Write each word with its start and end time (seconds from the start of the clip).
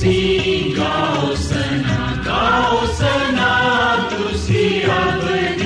ਤੁਸੀਂ 0.00 0.74
ਗਾਓ 0.76 1.34
ਸਨਾ 1.34 2.14
ਗਾਓ 2.26 2.86
ਸਨਾ 2.94 3.48
ਤੁਸੀਂ 4.10 4.68
ਅਬਦੀ 4.84 5.59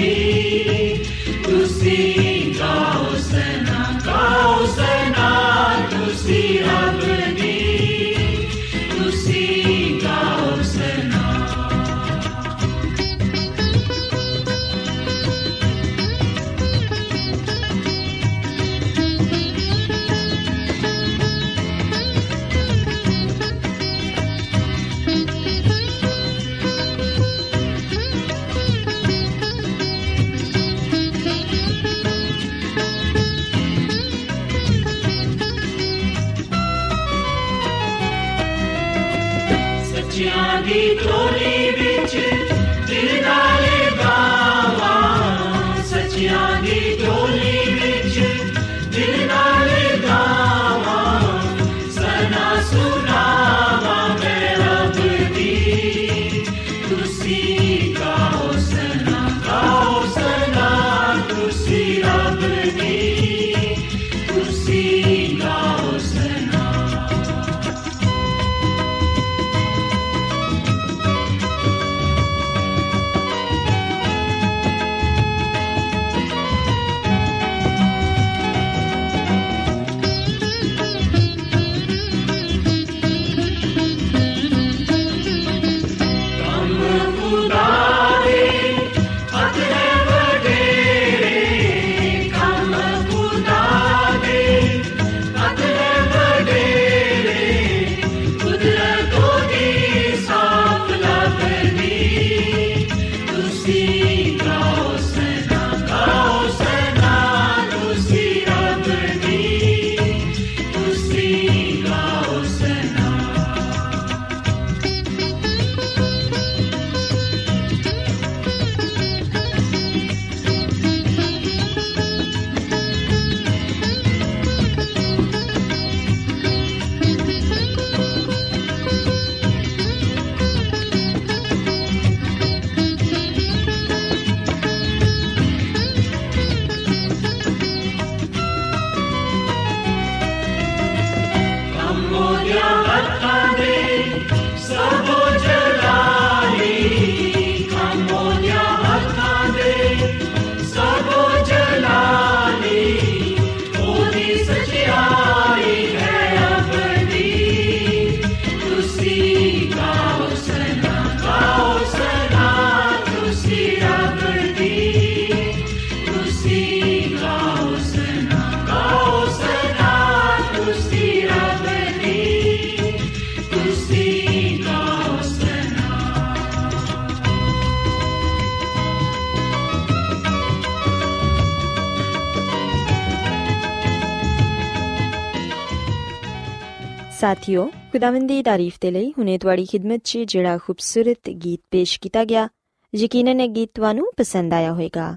ਸਾਥਿਓ, 187.25 187.71
ਖੁਦਾਵੰਦ 187.93 188.29
ਦੀ 188.29 188.43
ਤਾਰੀਫ 188.43 188.79
ਤੇ 188.81 188.91
ਲਈ 188.91 189.11
ਹੁਨੇ 189.11 189.39
ਤੁਹਾਡੀ 189.39 189.65
ਖidmat 189.65 189.99
'ਚ 190.05 190.19
ਜਿਹੜਾ 190.19 190.59
ਖੂਬਸੂਰਤ 190.59 191.31
ਗੀਤ 191.31 191.61
ਪੇਸ਼ 191.71 192.01
ਕੀਤਾ 192.01 192.25
ਗਿਆ, 192.25 192.49
ਯਕੀਨਨ 192.95 193.41
ਇਹ 193.41 193.49
ਗੀਤ 193.49 193.71
ਤੁਹਾਨੂੰ 193.75 194.13
ਪਸੰਦ 194.17 194.53
ਆਇਆ 194.53 194.73
ਹੋਵੇਗਾ। 194.73 195.17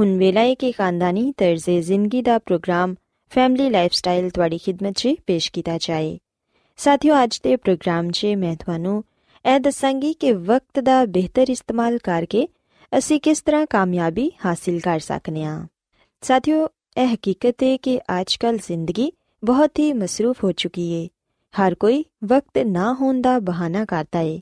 ਹੁਣ 0.00 0.18
ਵੇਲਾ 0.18 0.40
ਹੈ 0.40 0.54
ਕਿ 0.54 0.72
ਖਾਨਦਾਨੀ 0.72 1.32
ਤਰਜ਼ੇ 1.36 1.82
ਜ਼ਿੰਦਗੀ 1.82 2.22
ਦਾ 2.22 2.38
ਪ੍ਰੋਗਰਾਮ 2.38 2.94
ਫੈਮਿਲੀ 3.30 3.70
ਲਾਈਫਸਟਾਈਲ 3.70 4.30
ਤੁਹਾਡੀ 4.30 4.58
ਖidmat 4.58 4.92
'ਚ 4.92 5.08
ਪੇਸ਼ 5.26 5.52
ਕੀਤਾ 5.52 5.78
ਜਾਏ। 5.78 6.18
ਸਾਥੀਓ, 6.76 7.24
ਅੱਜ 7.24 7.40
ਦੇ 7.42 7.56
ਪ੍ਰੋਗਰਾਮ 7.56 8.10
'ਚ 8.10 8.26
ਮੈਂ 8.26 8.56
ਤੁਹਾਨੂੰ 8.56 9.04
ਇਹ 9.54 9.60
ਦੱਸਾਂਗੀ 9.60 10.12
ਕਿ 10.12 10.32
ਵਕਤ 10.32 10.80
ਦਾ 10.80 11.04
ਬਿਹਤਰ 11.04 11.50
ਇਸਤੇਮਾਲ 11.50 11.98
ਕਰਕੇ 11.98 12.48
ਅਸੀਂ 12.98 13.20
ਕਿਸ 13.20 13.42
ਤਰ੍ਹਾਂ 13.42 13.66
ਕਾਮਯਾਬੀ 13.70 14.32
ਹਾਸਿਲ 14.46 14.80
ਕਰ 14.80 15.00
ਸਕਨੇ 15.00 15.44
ਹਾਂ 15.44 15.66
ਸਾਥੀਓ, 16.22 16.68
ਇਹ 16.96 17.14
ਹਕੀਕਤ 17.14 17.62
ਹੈ 17.62 17.76
ਕਿ 17.76 18.00
ਅੱਜਕੱਲ 18.20 18.56
ਜ਼ਿੰਦਗੀ 18.56 19.12
ਬਹੁਤ 19.44 19.78
ਹੀ 19.78 19.92
ਮਸਰੂਫ 19.92 20.44
ਹੋ 20.44 20.52
ਚੁੱਕੀ 20.52 21.02
ਹੈ 21.02 21.08
ਹਰ 21.60 21.74
ਕੋਈ 21.74 22.04
ਵਕਤ 22.24 22.58
ਨਾ 22.58 22.92
ਹੋਣ 22.94 23.20
ਦਾ 23.20 23.38
ਬਹਾਨਾ 23.38 23.84
ਕਰਦਾ 23.84 24.18
ਹੈ 24.18 24.40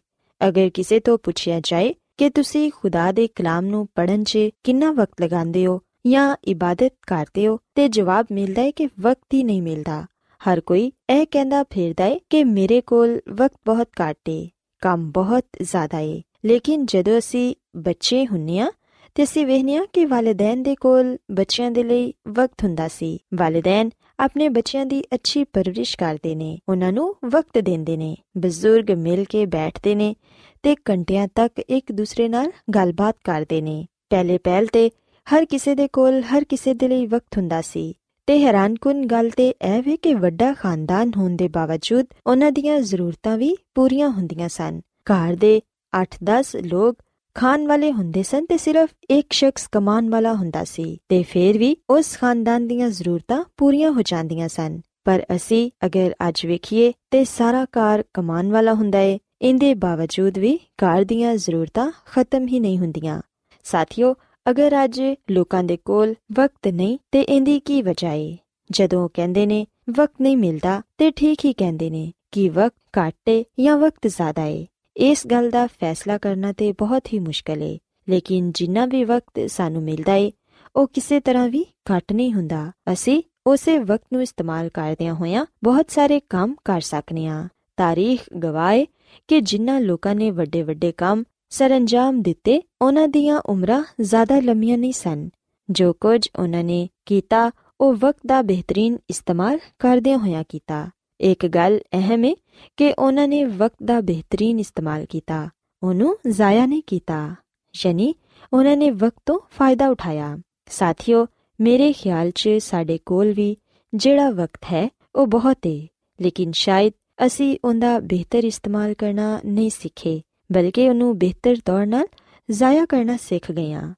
ਅਗਰ 0.49 0.71
ਕਿਸੇ 0.75 1.01
ਤੋਂ 1.01 1.19
ਪੁੱਛਿਆ 1.19 1.61
ਜਾਏ 1.61 1.95
ਕਿ 2.17 2.31
ਤੁਸੀਂ 2.31 2.71
ਖੁਦਾ 2.71 3.13
ਦੇ 3.13 3.27
ਕਲਾਮ 3.27 3.65
ਨੂੰ 3.65 3.89
ਪੜ੍ਹਨ 3.95 4.25
'ਚ 4.25 4.39
ਕਿੰਨਾ 4.65 4.93
ਵਕਤ 4.93 5.23
ਲਗਾਉਂਦੇ 5.23 5.67
ਹੋ 5.67 5.81
ਜਾਂ 6.07 6.37
ਇਬਾਦਤ 6.45 6.93
ਕਰਦੇ 7.07 7.47
ਹੋ, 7.47 7.59
ਤੇ 7.75 7.89
ਜਵਾਬ 7.89 8.27
ਮਿਲਦਾ 8.33 8.63
ਹੈ 8.63 8.71
ਕਿ 8.71 8.89
ਵਕਤ 9.01 9.35
ਹੀ 9.35 9.43
ਨਹੀਂ 9.45 9.63
ਮਿਲਦਾ। 9.63 10.07
ਹਰ 10.41 10.61
ਕੋਈ 10.61 10.93
ਇਹ 11.11 11.27
ਕਹਿੰਦਾ 11.31 11.63
ਫਿਰਦਾ 11.63 12.05
ਹੈ 12.05 12.19
ਕਿ 12.31 12.45
ਮੇਰੇ 12.45 12.81
ਕੋਲ 12.81 13.21
ਵਕਤ 13.29 13.57
ਬਹੁਤ 13.67 13.89
ਘੱਟ 14.01 14.29
ਏ, 14.29 14.49
ਕੰਮ 14.83 15.11
ਬਹੁਤ 15.11 15.45
ਜ਼ਿਆਦਾ 15.63 15.99
ਏ। 15.99 16.23
ਲੇਕਿਨ 16.45 16.87
ਜਦੋਂ 16.87 17.19
ਅਸੀਂ 17.19 17.55
ਬੱਚੇ 17.77 18.27
ਹੁੰਨੇ 18.27 18.59
ਆ, 18.59 18.73
ਤੇ 19.15 19.23
ਅਸੀਂ 19.23 19.47
ਵੇਖਨੇ 19.47 19.77
ਆ 19.77 19.87
ਕਿ 19.93 20.05
ਵਾਲਿਦੈਨ 20.05 20.63
ਦੇ 20.63 20.75
ਕੋਲ 20.75 21.17
ਬੱਚਿਆਂ 21.31 21.71
ਦੇ 21.71 21.83
ਲਈ 21.83 22.15
ਵਕਤ 22.29 22.65
ਹੁੰਦਾ 22.65 22.89
ਸੀ। 22.89 23.19
ਵਾਲਿਦੈਨ 23.35 23.91
ਆਪਣੇ 24.23 24.49
ਬੱਚਿਆਂ 24.49 24.87
ਦੀ 24.87 25.03
ਅੱਛੀ 25.15 25.45
ਪਰਵਰਿਸ਼ 25.45 25.97
ਕਰਦੇ 25.97 26.35
ਨੇ। 26.35 26.59
ਉਹਨਾਂ 26.69 26.93
ਨੂੰ 26.93 27.15
ਵਕਤ 27.25 27.59
ਦਿੰਦੇ 27.59 27.97
ਨੇ। 27.97 28.17
ਬਜ਼ੁਰਗ 28.39 28.91
ਮਿਲ 28.91 29.25
ਕੇ 29.25 29.47
ਬੈਠਦੇ 29.47 29.95
ਨੇ 29.95 30.15
ਤੇ 30.63 30.75
ਘੰਟਿਆਂ 30.91 31.29
ਤੱਕ 31.35 31.59
ਇੱਕ 31.59 31.93
ਦੂਸਰੇ 31.93 32.29
ਨਾਲ 32.29 32.51
ਗੱਲਬਾਤ 32.77 33.17
ਕਰਦੇ 33.25 33.61
ਨੇ। 33.61 33.87
ਪਹਿਲੇ 34.11 34.39
ਪਹਿਲ 34.39 34.67
ਤੇ 34.67 34.91
ਹਰ 35.27 35.45
ਕਿਸੇ 35.45 35.75
ਦੇ 35.75 35.89
ਕੋਲ 35.89 36.21
ਹਰ 36.23 36.45
ਕਿਸੇ 36.45 36.75
ਦੇ 36.75 36.89
ਲਈ 36.89 37.07
ਵਕਤ 37.07 37.37
ਹੁੰਦਾ 37.37 37.61
ਸੀ 37.61 37.95
ਤੇ 38.27 38.39
ਹੈਰਾਨਕੁਨ 38.45 39.05
ਗੱਲ 39.07 39.31
ਤੇ 39.31 39.49
ਇਹ 39.49 39.83
ਵੀ 39.83 39.97
ਕਿ 39.97 40.15
ਵੱਡਾ 40.15 40.53
ਖਾਨਦਾਨ 40.53 41.11
ਹੋਣ 41.17 41.37
ਦੇ 41.37 41.49
ਬਾਵਜੂਦ 41.49 42.07
ਉਹਨਾਂ 42.27 42.53
ਦੀਆਂ 42.53 42.81
ਜ਼ਰੂਰਤਾਂ 42.81 43.37
ਵੀ 43.39 43.57
ਪੂਰੀਆਂ 43.75 44.09
ਹੁੰਦੀਆਂ 44.09 44.49
ਸਨ। 44.49 44.81
ਘਰ 45.07 45.35
ਦੇ 45.35 45.61
8-10 45.93 46.57
ਲੋਕ 46.57 47.03
ਖਾਣ 47.35 47.67
ਵਾਲੇ 47.67 47.93
ਹੁੰਦੇ 47.93 48.23
ਸਨ 48.23 48.47
ਤੇ 48.47 48.57
ਸਿਰਫ 48.57 48.91
ਇੱਕ 49.11 49.33
ਸ਼ਖਸ 49.33 49.69
ਕਮਾਉਣ 49.73 50.09
ਵਾਲਾ 50.09 50.35
ਹੁੰਦਾ 50.35 50.65
ਸੀ 50.65 50.99
ਤੇ 51.09 51.23
ਫੇਰ 51.23 51.59
ਵੀ 51.59 51.77
ਉਸ 51.91 52.17
ਖਾਨਦਾਨ 52.17 52.67
ਦੀਆਂ 52.69 52.89
ਜ਼ਰੂਰਤਾਂ 52.89 53.45
ਪੂਰੀਆਂ 53.57 53.93
ਹੋ 53.93 54.03
ਜਾਂਦੀਆਂ 54.03 54.49
ਸਨ। 54.49 54.81
ਪਰ 55.05 55.25
ਅਸੀਂ 55.37 55.71
ਅਗਰ 55.87 56.15
ਅੱਜ 56.29 56.47
ਵੇਖੀਏ 56.47 56.93
ਤੇ 57.11 57.25
ਸਾਰਾ 57.25 57.65
ਘਰ 57.65 58.05
ਕਮਾਉਣ 58.15 58.51
ਵਾਲਾ 58.51 58.75
ਹੁੰਦਾ 58.75 59.01
ਏ 59.01 59.19
ਇੰਦੇ 59.43 59.75
ਬਾਵਜੂਦ 59.75 60.39
ਵੀ 60.39 60.57
ਘਰ 60.57 61.05
ਦੀਆਂ 61.05 61.35
ਜ਼ਰੂਰਤਾਂ 61.37 61.93
ਖਤਮ 62.07 62.47
ਹੀ 62.47 62.61
ਨਹੀਂ 62.61 62.79
ਹੁੰਦੀਆਂ। 62.79 63.23
ਸਾਥੀਓ, 63.65 64.15
ਅਗਰ 64.51 64.85
ਅੱਜ 64.85 65.03
ਲੋਕਾਂ 65.31 65.65
ਦੇ 65.65 65.79
ਕੋਲ 65.85 66.15
ਵਕਤ 66.33 66.69
ਨਹੀਂ 66.69 66.99
ਤੇ 67.13 67.21
ਇੰਦੀ 67.21 67.61
ਕੀ 67.61 67.83
ਵਜ੍ਹਾ 67.83 68.13
ਏ? 68.13 68.39
ਜਦੋਂ 68.71 69.09
ਕਹਿੰਦੇ 69.15 69.47
ਨੇ, 69.47 69.67
ਵਕਤ 69.91 70.21
ਨਹੀਂ 70.21 70.37
ਮਿਲਦਾ, 70.37 70.83
ਤੇ 70.99 71.11
ਠੀਕ 71.11 71.45
ਹੀ 71.45 71.53
ਕਹਿੰਦੇ 71.53 71.91
ਨੇ 71.91 72.13
ਕਿ 72.33 72.49
ਵਕਤ 72.49 72.99
ਘੱਟ 72.99 73.29
ਏ 73.29 73.45
ਜਾਂ 73.61 73.79
ਵਕਤ 73.79 74.07
ਜ਼ਿਆਦਾ 74.07 74.45
ਏ। 74.45 74.67
ਇਸ 74.97 75.27
ਗੱਲ 75.27 75.51
ਦਾ 75.51 75.67
ਫੈਸਲਾ 75.67 76.19
ਕਰਨਾ 76.19 76.53
ਤੇ 76.53 76.73
ਬਹੁਤ 76.73 77.13
ਹੀ 77.13 77.19
ਮੁਸ਼ਕਲ 77.19 77.63
ਏ। 77.63 77.79
ਲੇਕਿਨ 78.09 78.53
ਜਿੰਨਾ 78.53 78.87
ਵੀ 78.87 79.05
ਵਕਤ 79.05 79.51
ਸਾਨੂੰ 79.51 79.83
ਮਿਲਦਾ 79.83 80.15
ਏ, 80.15 80.33
ਉਹ 80.77 80.87
ਕਿਸੇ 80.87 81.21
ਤਰ੍ਹਾਂ 81.21 81.49
ਵੀ 81.49 81.67
ਘੱਟ 81.93 82.13
ਨਹੀਂ 82.13 82.33
ਹੁੰਦਾ। 82.33 82.73
ਅਸੀਂ 82.93 83.23
ਉਸੇ 83.47 83.79
ਵਕਤ 83.79 84.05
ਨੂੰ 84.13 84.23
ਇਸਤੇਮਾਲ 84.23 84.69
ਕਰਦਿਆਂ 84.69 85.15
ਹੋਇਆਂ 85.15 85.47
ਬਹੁਤ 85.65 85.91
ਸਾਰੇ 85.91 86.21
ਕੰਮ 86.21 86.55
ਕਰ 86.65 86.81
ਸਕਨੇ 86.81 87.27
ਆ। 87.27 87.49
ਤਾਰੀਖ 87.77 88.35
ਗਵਾਏ 88.39 88.87
ਕਿ 89.29 89.41
ਜਿਨ੍ਹਾਂ 89.41 89.81
ਲੋਕਾਂ 89.81 90.15
ਨੇ 90.15 90.31
ਵੱਡੇ 90.31 90.63
ਵੱਡੇ 90.63 90.93
ਕੰਮ 90.93 91.25
ਸਰੰਜਾਮ 91.51 92.23
ਦਿੱਤੇ, 92.23 92.63
ਉਹਨਾਂ 92.83 93.09
ਦੀਆਂ 93.09 93.41
ਉਮਰਾਂ 93.47 93.85
ਜ਼ਿਆਦਾ 94.01 94.41
ਲੰਮੀਆਂ 94.41 94.79
ਨਹੀਂ 94.79 94.93
ਸਨ। 94.93 95.31
ਜੋ 95.71 95.93
ਕੁਝ 95.93 96.29
ਉਹਨਾਂ 96.39 96.65
ਨੇ 96.65 96.89
ਕੀਤਾ, 97.07 97.51
ਉਹ 97.81 97.95
ਵਕਤ 97.95 98.21
ਦਾ 98.27 98.43
ਬਿਹਤਰੀਨ 98.43 98.99
ਇਸਤੇਮਾਲ 99.11 99.59
ਕਰਦਿਆਂ 99.79 100.19
ਹੋਇਆਂ 100.19 100.45
ਕੀਤਾ। 100.49 100.91
ਇੱਕ 101.21 101.47
ਗੱਲ 101.47 101.81
ਅਹਿਮ 101.93 102.25
ਹੈ 102.25 102.35
ਕਿ 102.77 102.93
ਉਹਨਾਂ 102.99 103.29
ਨੇ 103.29 103.45
ਵਕਤ 103.45 103.83
ਦਾ 103.85 104.01
ਬਿਹਤਰੀਨ 104.01 104.59
ਇਸਤੇਮਾਲ 104.59 105.05
ਕੀਤਾ, 105.05 105.49
ਉਹਨੂੰ 105.83 106.17
ਜ਼ਾਇਆ 106.29 106.67
ਨਹੀਂ 106.67 106.83
ਕੀਤਾ। 106.87 107.35
ਯਾਨੀ 107.75 108.15
ਉਹਨਾਂ 108.53 108.77
ਨੇ 108.77 108.91
ਵਕਤ 108.91 109.23
ਤੋਂ 109.27 109.39
ਫਾਇਦਾ 109.51 109.89
ਉਠਾਇਆ। 109.89 110.37
ਸਾਥੀਓ, 110.71 111.27
ਮੇਰੇ 111.61 111.93
ਖਿਆਲ 111.93 112.31
'ਚ 112.31 112.49
ਸਾਡੇ 112.59 112.99
ਕੋਲ 113.07 113.33
ਵੀ 113.33 113.57
ਜਿਹੜਾ 113.95 114.31
ਵਕਤ 114.31 114.65
ਹੈ, 114.73 114.89
ਉਹ 115.15 115.27
ਬਹੁਤ 115.27 115.67
ਹੈ 115.67 115.87
ਲੇਕਿਨ 116.21 116.53
ਸ਼ਾਇਦ 116.53 116.93
ਅਸੀਂ 117.27 117.57
ਉਹਦਾ 117.65 117.99
ਬਿਹਤਰ 118.01 118.45
ਇਸਤੇਮਾਲ 118.45 118.95
ਕਰਨਾ 118.95 119.41
ਨਹੀਂ 119.47 119.71
ਸਿੱਖੇ, 119.71 120.21
ਬਲਕਿ 120.53 120.89
ਉਹਨੂੰ 120.89 121.19
ਬਿਹਤਰ 121.19 121.57
ਤੌਰ 121.65 121.87
ਨਾਲ 121.87 122.07
ਜ਼ਾਇਆ 122.51 122.85
ਕਰਨਾ 122.85 123.17
ਸਿੱਖ 123.17 123.51
ਗਏ 123.53 123.73
ਹਾਂ 123.73 123.95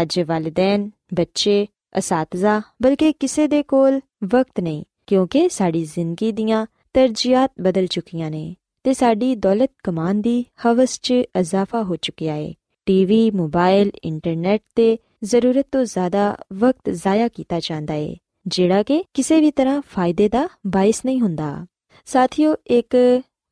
ਅੱਜ 0.00 0.20
ਵਾਲਿਦੈਨ, 0.20 0.90
ਬੱਚੇ, 1.14 1.66
ਅਸਾਤਜ਼ਾ, 1.98 2.62
ਬਲਕਿ 2.82 3.12
ਕਿਸੇ 3.12 3.46
ਦੇ 3.46 3.62
ਕੋਲ 3.62 4.00
ਵਕਤ 4.24 4.60
ਨਹੀਂ, 4.60 4.84
ਕਿਉਂਕਿ 5.06 5.48
ਸਾਡੀ 5.48 5.84
ਜ਼ਿੰਦਗੀ 5.84 6.32
ਦੀਆਂ 6.32 6.66
ਤਰਜੀਹਾਂ 6.96 7.48
ਬਦਲ 7.60 7.86
ਚੁੱਕੀਆਂ 7.86 8.30
ਨੇ 8.30 8.54
ਤੇ 8.84 8.92
ਸਾਡੀ 8.94 9.34
ਦੌਲਤ 9.34 9.70
ਕਮਾਉਣ 9.84 10.20
ਦੀ 10.20 10.44
ਹਵਸ 10.66 10.98
'ਚ 11.02 11.10
ਇਜ਼ਾਫਾ 11.10 11.82
ਹੋ 11.82 11.96
ਚੁੱਕਿਆ 11.96 12.34
ਹੈ 12.34 12.52
ਟੀਵੀ 12.86 13.30
ਮੋਬਾਈਲ 13.30 13.90
ਇੰਟਰਨੈਟ 14.04 14.60
ਤੇ 14.76 14.96
ਜ਼ਰੂਰਤ 15.24 15.66
ਤੋਂ 15.72 15.84
ਜ਼ਿਆਦਾ 15.84 16.36
ਵਕਤ 16.52 16.90
ਜ਼ਾਇਆ 16.90 17.28
ਕੀਤਾ 17.28 17.58
ਜਾਂਦਾ 17.60 17.94
ਹੈ 17.94 18.14
ਜਿਹੜਾ 18.46 18.82
ਕਿ 18.82 19.02
ਕਿਸੇ 19.14 19.40
ਵੀ 19.40 19.50
ਤਰ੍ਹਾਂ 19.50 19.80
ਫਾਇਦੇ 19.88 20.28
ਦਾ 20.28 20.48
ਬਾਇਸ 20.66 21.04
ਨਹੀਂ 21.04 21.20
ਹੁੰਦਾ। 21.20 21.66
ਸਾਥੀਓ, 22.06 22.54
ਇੱਕ 22.66 22.96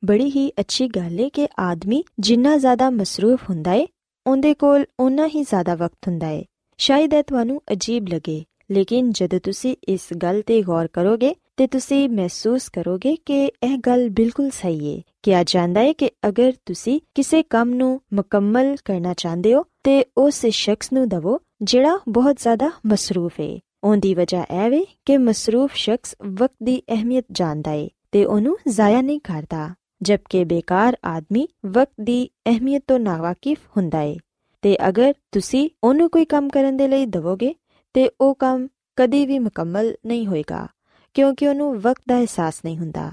ਬੜੀ 0.03 0.31
ਹੀ 0.31 0.49
ਅੱਛੀ 0.61 0.89
ਗੱਲ 0.89 1.21
ਹੈ 1.21 1.29
ਕਿ 1.29 1.49
ਆਦਮੀ 1.59 2.03
ਜਿੰਨਾ 2.21 2.57
ਜ਼ਿਆਦਾ 2.57 2.91
ਮਸਰੂਫ 2.91 3.51
ਹੁੰਦਾ 3.51 3.71
ਹੈ 3.71 3.87
ਉਹਦੇ 4.27 4.55
ਕੋਲ 4.55 4.85
ਉਨਾ 5.01 5.27
ਹੀ 5.27 5.43
ਜ਼ਿਆਦਾ 5.43 5.75
ਵਕਤ 5.75 6.09
ਹੁੰਦਾ 6.09 6.27
ਹੈ 6.27 6.43
ਸ਼ਾਇਦ 6.79 7.15
ਇਹ 7.15 7.23
ਤੁਹਾਨੂੰ 7.23 7.63
ਅਜੀਬ 7.73 8.09
ਲੱਗੇ, 8.09 8.43
ਲੇਕਿਨ 8.71 9.13
ਜਦੋਂ 9.13 9.41
ਤੁਸੀਂ 9.41 9.77
ਇਸ 9.89 10.13
ਗੱਲ 10.23 10.43
ਤੇ 10.43 10.63
ਗੌਰ 10.63 10.87
ਕਰੋਗੇ 10.93 11.35
ਤੇ 11.57 11.67
ਤੁਸੀਂ 11.67 12.09
ਮਹਿਸੂਸ 12.09 12.69
ਕਰੋਗੇ 12.69 13.17
ਕਿ 13.27 13.45
ਇਹ 13.47 13.79
ਗੱਲ 13.79 14.09
ਬਿਲਕੁਲ 14.11 14.51
ਸਹੀ 14.51 14.97
ਹੈ 14.97 15.03
ਕਿਹਾ 15.23 15.43
ਜਾਂਦਾ 15.47 15.81
ਹੈ 15.81 15.93
ਕਿ 15.93 16.11
ਅਗਰ 16.29 16.53
ਤੁਸੀਂ 16.67 17.01
ਕਿਸੇ 17.15 17.43
ਕੰਮ 17.43 17.75
ਨੂੰ 17.75 18.01
ਮੁਕੰਮਲ 18.13 18.77
ਕਰਨਾ 18.85 19.15
ਚਾਹੁੰਦੇ 19.15 19.55
ਹੋ, 19.55 19.65
ਤੇ 19.85 20.05
ਉਸ 20.19 20.47
ਸ਼ਖਸ 20.47 20.93
ਨੂੰ 20.93 21.09
ਦਵੋ, 21.09 21.39
ਜਿਹੜਾ 21.63 21.99
ਬਹੁਤ 22.09 22.37
ਜ਼ਿਆਦਾ 22.37 22.71
ਮਸਰੂਫ 22.87 23.41
ਹੈ 23.41 23.59
ਉਹਦੀ 23.85 24.15
ਵਜ੍ਹਾ 24.15 24.43
ਇਹ 24.43 24.71
ਵੇ 24.71 24.85
ਕਿ 25.05 25.17
ਮਸਰੂਫ 25.19 25.75
ਸ਼ਖਸ 25.75 26.15
ਵਕਤ 26.27 26.55
ਦੀ 26.63 26.83
ਅਹਿਮੀਅਤ 26.89 27.25
ਜਾਣਦਾ 27.33 27.71
ਹੈ 27.71 27.89
ਤੇ 28.13 28.25
ਉਹਨੂੰ 28.25 28.57
ਜ਼ਾਇਆ 28.69 29.01
ਨਹੀਂ 29.01 29.21
ਕਰਦਾ, 29.21 29.75
ਜਦਕਿ 30.03 30.45
ਬੇਕਾਰ 30.45 30.97
ਆਦਮੀ 31.05 31.49
ਵਕਤ 31.67 31.93
ਦੀ 32.01 32.29
ਅਹਿਮੀਅਤ 32.47 32.83
ਤੋਂ 32.87 32.99
ਨਾਵਾਕਿਫ 32.99 33.59
ਹੁੰਦਾ 33.77 33.99
ਹੈ 33.99 34.15
ਤੇ 34.63 34.77
ਅਗਰ 34.89 35.15
ਤੁਸੀਂ 35.33 35.69
ਉਹਨੂੰ 35.85 36.11
ਕੋਈ 36.11 36.25
ਕੰਮ 36.25 36.49
ਕਰਨ 36.49 36.77
ਦੇ 36.77 36.89
ਲਈ 36.89 37.07
ਦਵੋਗੇ, 37.07 37.55
ਤੇ 37.95 38.11
ਉਹ 38.21 38.35
ਕੰਮ 38.35 38.69
ਕਦੀ 38.97 39.27
ਵੀ 39.27 39.39
ਮੁਕੰਮਲ 39.39 39.95
ਨਹੀਂ 40.07 40.27
ਹੋਏਗਾ। 40.27 40.67
ਕਿਉਂਕਿ 41.15 41.49
ਉਹਨੂੰ 41.49 41.81
ਵਕਤ 41.81 42.03
ਦਾ 42.09 42.19
ਅਹਿਸਾਸ 42.19 42.61
ਨਹੀਂ 42.65 42.79
ਹੁੰਦਾ। 42.79 43.11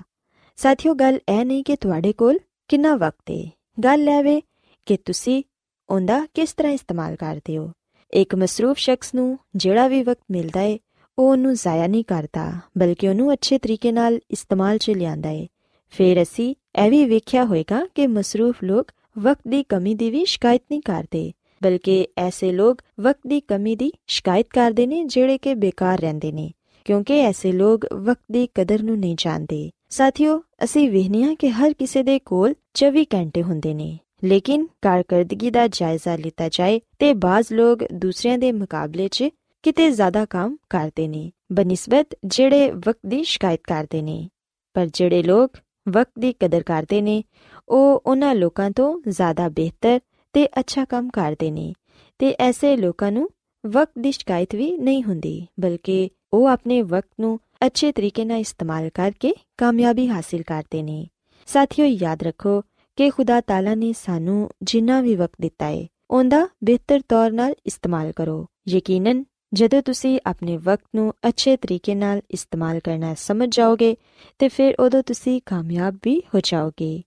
ਸਾਥੀਓ, 0.56 0.94
ਗੱਲ 0.94 1.20
ਇਹ 1.30 1.46
ਨਹੀਂ 1.46 1.64
ਕਿ 1.64 1.76
ਤੁਹਾਡੇ 1.76 2.14
ਕੋਲ 2.14 2.40
ਕਿੰਨਾ 2.70 2.96
ਵਕਤ 2.96 3.32
ਹੈ 3.32 3.44
ਗੱਲ 3.84 4.10
ਇਹ 4.10 4.24
ਵੇ 4.24 4.42
ਕਿ 4.88 4.98
ਤੁਸੀਂ 4.98 5.44
ਉਹਦਾ 5.90 6.26
ਕਿਸ 6.34 6.54
ਤਰ੍ਹਾਂ 6.54 6.74
ਇਸਤੇਮਾਲ 6.74 7.16
ਕਰਦੇ 7.16 7.58
ਹੋ। 7.58 7.72
ਇੱਕ 8.14 8.36
ਮਸਰੂਫ 8.36 8.78
ਸ਼ਖਸ 8.78 9.14
ਨੂੰ 9.16 9.38
ਜਿਹੜਾ 9.56 9.88
ਵੀ 9.88 10.02
ਵਕਤ 10.04 10.24
ਮਿਲਦਾ 10.32 10.60
ਹੈ 10.60 10.78
ਉਹ 11.18 11.32
ਉਹਨੂੰ 11.32 11.54
ਜ਼ਾਇਆ 11.54 11.88
ਨਹੀਂ 11.88 12.04
ਕਰਦਾ, 12.04 12.52
ਬਲਕਿ 12.78 13.08
ਉਹਨੂੰ 13.08 13.34
ਅੱਛੇ 13.34 13.58
ਤਰੀਕੇ 13.58 13.92
ਨਾਲ 13.92 14.20
ਇਸਤੇਮਾਲ 14.32 14.78
'ਚ 14.78 14.90
ਲਿਆਂਦਾ 14.90 15.30
ਹੈ 15.30 15.48
ਫਿਰ 15.94 16.22
ਅਸੀਂ 16.22 16.56
ਇਹ 16.84 16.90
ਵੀ 16.90 17.04
ਵੇਖਿਆ 17.06 17.44
ਹੋਵੇਗਾ 17.46 17.86
ਕਿ 17.96 18.08
ਮਸਰੂਫ 18.08 18.64
ਲੋਕ 18.64 18.92
ਵਕਤ 19.20 19.48
ਦੀ 19.48 19.64
ਕਮੀ 19.64 19.96
ਦੀ 19.96 20.10
ਵੀ 20.12 20.24
ਸ਼ਿਕਾਇਤ 20.26 20.64
ਨਹੀਂ 20.72 20.82
ਕਰਦੇ, 20.82 21.32
ਬਲਕਿ 21.64 22.08
ਐਸੇ 22.18 22.52
ਲੋਕ 22.52 22.82
ਵਕਤ 23.00 23.28
ਦੀ 23.28 23.40
ਕਮੀ 23.42 23.76
ਦੀ 23.76 23.92
ਸ਼ਿਕਾਇਤ 24.08 24.48
ਕਰਦੇ 24.50 24.88
ਨੇ 24.88 25.04
ਜਿਹੜੇ 25.04 25.38
ਕਿ 25.38 25.56
ਬੇਕਾਰ 25.56 26.00
ਰਹਿੰਦੇ 26.00 26.32
ਨੇ। 26.32 26.52
ਕਿਉਂਕਿ 26.86 27.20
ਐਸੇ 27.20 27.52
ਲੋਕ 27.52 27.86
ਵਕਤ 27.94 28.24
ਦੀ 28.32 28.48
ਕਦਰ 28.56 28.84
ਨੂੰ 28.84 29.00
ਨਹੀਂ 29.00 29.16
ਜਾਣਦੇ। 29.20 29.70
ਸਾਥੀਓ, 29.90 30.44
ਅਸੀਂ 30.64 30.90
ਵੇਖਨੀਆ 30.90 31.34
ਕਿ 31.34 31.50
ਹਰ 31.50 31.74
ਕਿਸੇ 31.74 32.04
ਦੇ 32.04 32.20
ਕੋਲ 32.20 32.54
24 32.74 33.06
ਘੰਟੇ 33.16 33.44
ਹੁੰਦੇ 33.44 33.74
ਨੇ। 33.74 34.00
ਲੇਕਿਨ 34.24 34.68
ਕਾਰਗਰਦਗੀ 34.82 35.50
ਦਾ 35.50 35.68
ਜਾਇਜ਼ਾ 35.68 36.16
ਲਿੱਤਾ 36.16 36.50
ਜਾਏ 36.50 36.82
ਤੇ 37.00 37.14
ਬਾਜ਼ 37.14 37.54
ਲੋਕ 37.54 37.80
ਦੂਸਰਿਆਂ 37.94 38.38
ਦੇ 38.38 38.52
ਮੁਕਾਬਲੇ 38.52 39.08
'ਚ 39.08 39.30
ਕਿਤੇ 39.64 39.92
ਜ਼ਿਆਦਾ 39.92 40.26
ਕੰਮ 40.26 40.58
ਕਰਦੇ 40.70 41.08
ਨੇ, 41.08 41.32
ਬਨਿਸਬਤ 41.52 42.08
ਜਿਹੜੇ 42.26 42.72
ਵਕਤ 42.72 43.00
ਦੀ 43.08 43.24
ਸ਼ਿਕਾਇਤ 43.24 43.62
ਕਰਦੇ 43.64 44.02
ਨੇ। 44.02 44.30
ਪਰ 44.74 44.88
ਜਿਹੜੇ 44.94 45.24
ਲੋਕ 45.24 45.58
ਵਕਤ 45.90 46.12
ਦੀ 46.20 46.34
ਕਦਰ 46.34 46.64
ਕਰਦੇ 46.64 47.02
ਨੇ, 47.02 47.24
ਉਹ 47.70 48.04
ਉਹਨਾਂ 48.06 48.36
ਲੋਕਾਂ 48.36 48.72
ਤੋਂ 48.72 49.02
ਜ਼ਿਆਦਾ 49.08 49.50
ਬਿਹਤਰ 49.50 50.00
ਤੇ 50.34 50.48
ਅੱਛਾ 50.48 50.86
ਕੰਮ 50.86 51.10
ਕਰਦੇ 51.10 51.52
ਨੇ 51.52 51.74
ਤੇ 52.20 52.36
ਐਸੇ 52.40 52.78
ਲੋਕਾਂ 52.78 53.12
ਨੂੰ 53.12 53.30
ਵਕਤ 53.66 53.92
ਦੀ 54.00 54.12
ਸ਼ਿਕਾਇਤ 54.12 54.56
ਵੀ 54.56 54.78
ਨਹੀਂ 54.78 55.04
ਹੁੰਦੀ, 55.04 55.48
ਬਲਕਿ 55.60 56.10
ਉਹ 56.34 56.48
ਆਪਣੇ 56.48 56.82
ਵਕਤ 56.82 57.10
ਨੂੰ 57.20 57.40
ਅੱਛੇ 57.66 57.92
ਤਰੀਕੇ 57.92 58.26
ਨਾਲ 58.26 58.40
ਇਸਤੇਮਾਲ 58.40 58.90
ਕਰਕੇ 58.90 59.34
ਕਾਮਯਾਬੀ 59.58 60.08
ਹਾਸਿਲ 60.08 60.42
ਕਰਦੇ 60.42 60.84
ਨੇ। 60.84 61.08
ਸਾਥੀਓ, 61.46 61.86
ਯਾਦ 61.86 62.24
ਰੱਖੋ 62.24 62.62
ਕਿ 62.96 63.10
ਖੁਦਾ 63.10 63.42
ਤਾਲਾ 63.42 63.76
ਨੇ 63.76 63.94
ਸਾਨੂੰ 63.94 64.50
ਜਿੰਨਾ 64.64 65.02
ਵੀ 65.02 65.16
ਵਕਤ 65.16 65.36
ਦਿੱਤਾ 65.42 65.66
ਹੈ 65.66 65.88
ਉਹਦਾ 66.12 66.48
ਬਿਹਤਰ 66.64 67.02
ਤੌਰ 67.10 67.32
ਨਾਲ 67.32 67.54
ਇਸਤੇਮਾਲ 67.66 68.12
ਕਰੋ। 68.12 68.46
ਯਕੀਨਨ, 68.70 69.26
ਜਦੋਂ 69.54 69.82
ਤੁਸੀਂ 69.82 70.20
ਆਪਣੇ 70.26 70.58
ਵਕਤ 70.58 70.88
ਨੂੰ 70.96 71.14
ਅੱਛੇ 71.28 71.58
ਤਰੀਕੇ 71.58 71.96
ਨਾਲ 71.96 72.22
ਇਸਤੇਮਾਲ 72.32 72.80
ਕਰਨਾ 72.80 73.14
ਸਮਝ 73.14 73.56
ਜਾਓਗੇ, 73.56 73.96
ਤੇ 74.40 74.48
ਫਿਰ 74.48 74.76
ਉਦੋਂ 74.80 75.04
ਤੁਸੀਂ 75.04 75.42
ਕਾਮਯਾਬ 75.46 75.96
ਵੀ 75.96 76.22
ਹੋ 76.36 76.40
ਜਾਓਗੇ। 76.44 77.04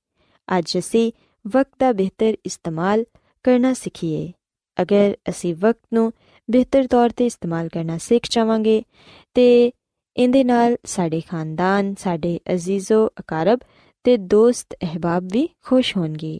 ਅੱਜ 0.58 0.78
ਅਸੀਂ 0.78 1.12
ਵਕਤ 1.46 1.70
ਦਾ 1.80 1.92
ਬਿਹਤਰ 1.92 2.34
ਇਸਤੇਮਾਲ 2.46 3.04
ਕਰਨਾ 3.42 3.72
ਸਿੱਖੀਏ। 3.72 4.32
ਅਗਰ 4.82 5.14
ਅਸੀਂ 5.28 5.54
ਵਕਤ 5.54 5.82
ਨੂੰ 5.92 6.12
ਬਿਹਤਰ 6.48 6.86
ਤੌਰ 6.86 7.10
ਤੇ 7.10 7.26
ਇਸਤੇਮਾਲ 7.26 7.68
ਕਰਨਾ 7.68 7.98
ਸਿੱਖ 7.98 8.26
ਜਾਵਾਂਗੇ 8.30 8.82
ਤੇ 9.34 9.72
ਇਹਦੇ 10.16 10.44
ਨਾਲ 10.44 10.76
ਸਾਡੇ 10.84 11.20
ਖਾਨਦਾਨ, 11.20 11.94
ਸਾਡੇ 11.98 12.38
ਅਜ਼ੀਜ਼ੋ, 12.54 13.06
ਅਕਾਰਬ 13.20 13.60
ਤੇ 14.04 14.16
ਦੋਸਤ 14.16 14.74
ਅਹਿਬਾਬ 14.82 15.28
ਵੀ 15.32 15.48
ਖੁਸ਼ 15.64 15.96
ਹੋਣਗੇ 15.96 16.38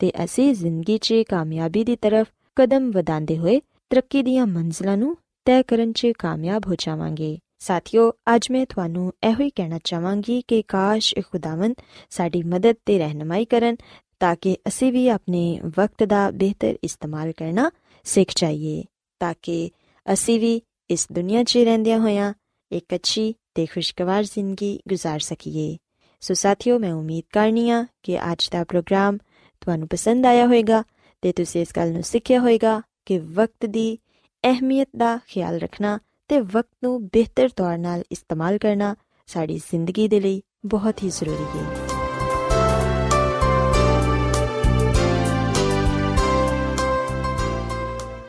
ਤੇ 0.00 0.12
ਅਸੀਂ 0.24 0.54
ਜ਼ਿੰਦਗੀ 0.54 0.98
'ਚ 0.98 1.22
ਕਾਮਯਾਬੀ 1.28 1.84
ਦੀ 1.84 1.96
ਤਰਫ 1.96 2.26
ਕਦਮ 2.56 2.90
ਵਧਾਉਂਦੇ 2.90 3.38
ਹੋਏ 3.38 3.60
ਤਰੱਕੀ 3.90 4.22
ਦੀਆਂ 4.22 4.46
ਮੰਜ਼ਲਾਂ 4.46 4.96
ਨੂੰ 4.96 5.16
ਤੈਅ 5.46 5.62
ਕਰਨ 5.68 5.92
'ਚ 5.92 6.12
ਕਾਮਯਾਬ 6.18 6.66
ਹੋ 6.66 6.74
ਜਾਵਾਂਗੇ। 6.78 7.38
ਸਾਥੀਓ, 7.58 8.12
ਅੱਜ 8.34 8.46
ਮੈਂ 8.50 8.64
ਤੁਹਾਨੂੰ 8.66 9.12
ਇਹੋ 9.24 9.42
ਹੀ 9.42 9.50
ਕਹਿਣਾ 9.50 9.78
ਚਾਹਾਂਗੀ 9.84 10.42
ਕਿ 10.48 10.62
ਕਾਸ਼ 10.68 11.14
ਇਹ 11.14 11.22
ਖੁਦਾਵੰਦ 11.22 11.74
ਸਾਡੀ 12.10 12.42
ਮਦਦ 12.42 12.76
ਤੇ 12.86 12.98
ਰਹਿਨਮਾਈ 12.98 13.44
ਕਰਨ 13.44 13.76
ਤਾਂ 14.20 14.34
ਕਿ 14.40 14.56
ਅਸੀਂ 14.68 14.92
ਵੀ 14.92 15.08
ਆਪਣੇ 15.08 15.60
ਵਕਤ 15.78 16.04
ਦਾ 16.04 16.30
ਬਿਹਤਰ 16.30 16.74
ਇਸਤੇਮਾਲ 16.84 17.32
ਕਰਨਾ 17.32 17.70
ਸਿੱਖ 18.06 18.32
ਜਾਈਏ। 18.36 18.82
ਤਾਂ 19.21 19.33
ਕਿ 19.41 19.69
ਅਸੀਂ 20.13 20.39
ਵੀ 20.39 20.61
ਇਸ 20.89 21.07
ਦੁਨੀਆ 21.11 21.43
'ਚ 21.43 21.57
ਰਹਿੰਦਿਆਂ 21.57 21.99
ਹੋਇਆਂ 21.99 22.33
ਇੱਕ 22.71 22.95
ਅੱਛੀ 22.95 23.33
ਤੇ 23.55 23.65
ਖੁਸ਼ਗਵਾਰ 23.65 24.23
ਜ਼ਿੰਦਗੀ 24.23 24.79
گزار 24.93 25.19
ਸਕੀਏ 25.19 25.77
ਸੋ 26.21 26.33
ਸਾਥੀਓ 26.33 26.79
ਮੈਂ 26.79 26.93
ਉਮੀਦ 26.93 27.23
ਕਰਨੀਆ 27.33 27.85
ਕਿ 28.03 28.19
ਅੱਜ 28.31 28.49
ਦਾ 28.51 28.63
ਪ੍ਰੋਗਰਾਮ 28.63 29.17
ਤੁਹਾਨੂੰ 29.61 29.87
ਪਸੰਦ 29.87 30.25
ਆਇਆ 30.25 30.45
ਹੋਵੇਗਾ 30.45 30.83
ਤੇ 31.21 31.31
ਤੁਸੀਂ 31.31 31.61
ਇਸ 31.61 31.73
ਗੱਲ 31.75 31.91
ਨੂੰ 31.91 32.03
ਸਿੱਖਿਆ 32.03 32.39
ਹੋਵੇਗਾ 32.39 32.81
ਕਿ 33.05 33.19
ਵਕਤ 33.19 33.65
ਦੀ 33.65 33.97
ਅਹਿਮੀਅਤ 34.43 34.87
ਦਾ 34.97 35.17
ਖਿਆਲ 35.27 35.59
ਰੱਖਣਾ 35.59 35.99
ਤੇ 36.27 36.39
ਵਕਤ 36.39 36.69
ਨੂੰ 36.83 37.07
ਬਿਹਤਰ 37.07 37.49
ਤੌਰ 37.49 37.77
ਨਾਲ 37.77 38.03
ਇਸਤੇਮਾਲ 38.11 38.57
ਕਰਨਾ 38.57 38.95
ਸਾਡੀ 39.27 39.57
ਜ਼ਿੰਦਗੀ 39.57 40.07
ਦੇ 40.07 40.19
ਲਈ 40.19 40.41
ਬਹੁਤ 40.65 41.03
ਹੀ 41.03 41.09
ਜ਼ਰੂਰੀ 41.09 41.59
ਹੈ 41.59 41.80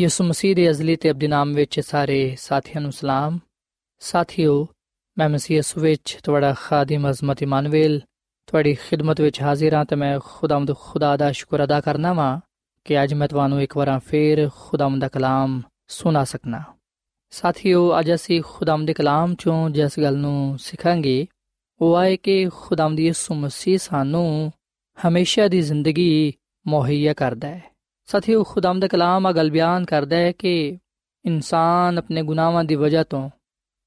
ਯਿਸੂ 0.00 0.24
ਮਸੀਹ 0.24 0.56
ਦੇ 0.56 0.70
ਅਜ਼ਲੀ 0.70 0.96
ਤੇ 0.96 1.10
ਅਬਦੀ 1.10 1.26
ਨਾਮ 1.26 1.54
ਵਿੱਚ 1.54 1.80
ਸਾਰੇ 1.80 2.36
ਸਾਥੀਆਂ 2.40 2.80
ਨੂੰ 2.80 2.92
ਸਲਾਮ। 2.92 3.38
ਸਾਥਿਓ, 3.98 4.68
ਮੈਂ 5.18 5.28
ਮਸੀਹ 5.28 5.56
ਯਿਸੂ 5.56 5.80
ਵਿੱਚ 5.80 6.18
ਤੁਹਾਡਾ 6.22 6.54
ਖਾਦਮ 6.54 7.10
ਅਜ਼ਮਤ 7.10 7.42
ਇਮਾਨੁਅਲ 7.42 8.00
ਤੁਹਾਡੀ 8.46 8.74
ਖਿਦਮਤ 8.74 9.20
ਵਿੱਚ 9.20 9.42
ਹਾਜ਼ਰ 9.42 9.74
ਹਾਂ 9.74 9.84
ਤੇ 9.84 9.96
ਮੈਂ 9.96 10.20
ਖੁਦਾਵੰਦ 10.24 10.76
ਖੁਦਾ 10.76 11.16
ਦਾ 11.16 11.32
ਸ਼ੁਕਰ 11.32 11.64
ਅਦਾ 11.64 11.80
ਕਰਨਾ 11.80 12.12
ਵਾਂ 12.12 12.40
ਕਿ 12.84 13.02
ਅੱਜ 13.02 13.14
ਮੈਂ 13.14 13.28
ਤੁਹਾਨੂੰ 13.28 13.62
ਇੱਕ 13.62 13.76
ਵਾਰ 13.76 13.98
ਫੇਰ 13.98 14.48
ਖੁਦਾਵੰਦ 14.54 15.00
ਦਾ 15.00 15.08
ਕਲਾਮ 15.08 15.62
ਸੁਣਾ 15.88 16.24
ਸਕਣਾ 16.24 16.62
ਸਾਥੀਓ, 17.30 18.00
ਅੱਜ 18.00 18.14
ਅਸੀਂ 18.14 18.42
ਖੁਦਾਵੰਦ 18.46 18.86
ਦੇ 18.86 18.94
ਕਲਾਮ 18.94 19.34
ਚੋਂ 19.34 19.70
ਜਿਸ 19.70 20.00
ਗੱਲ 20.00 20.16
ਨੂੰ 20.16 20.58
ਸਿੱਖਾਂਗੇ, 20.58 21.26
ਉਹ 21.80 22.02
ਹੈ 22.02 22.16
ਕਿ 22.16 22.48
ਖੁਦਾਵੰਦ 22.48 23.00
ਯਿਸੂ 23.00 23.34
ਮਸੀਹ 23.34 23.78
ਸਾਨੂੰ 23.78 24.52
ਹਮੇਸ਼ਾ 25.08 25.48
ਦੀ 25.48 25.60
ਜ਼ਿੰਦਗੀ 25.60 26.32
ਮੁਹੱਈਆ 26.66 27.14
ਕਰਦਾ 27.14 27.48
ਹੈ। 27.48 27.67
ਸਾਥੀਓ 28.08 28.44
ਖੁਦਾਵੰਦ 28.44 28.82
ਦਾ 28.82 28.88
ਕਲਾਮ 28.88 29.26
ਆ 29.26 29.32
ਗੱਲ 29.32 29.50
ਬਿਆਨ 29.50 29.84
ਕਰਦਾ 29.84 30.16
ਹੈ 30.16 30.32
ਕਿ 30.32 30.78
ਇਨਸਾਨ 31.24 31.98
ਆਪਣੇ 31.98 32.22
ਗੁਨਾਹਾਂ 32.22 32.64
ਦੀ 32.64 32.74
ਵਜ੍ਹਾ 32.74 33.04
ਤੋਂ, 33.04 33.30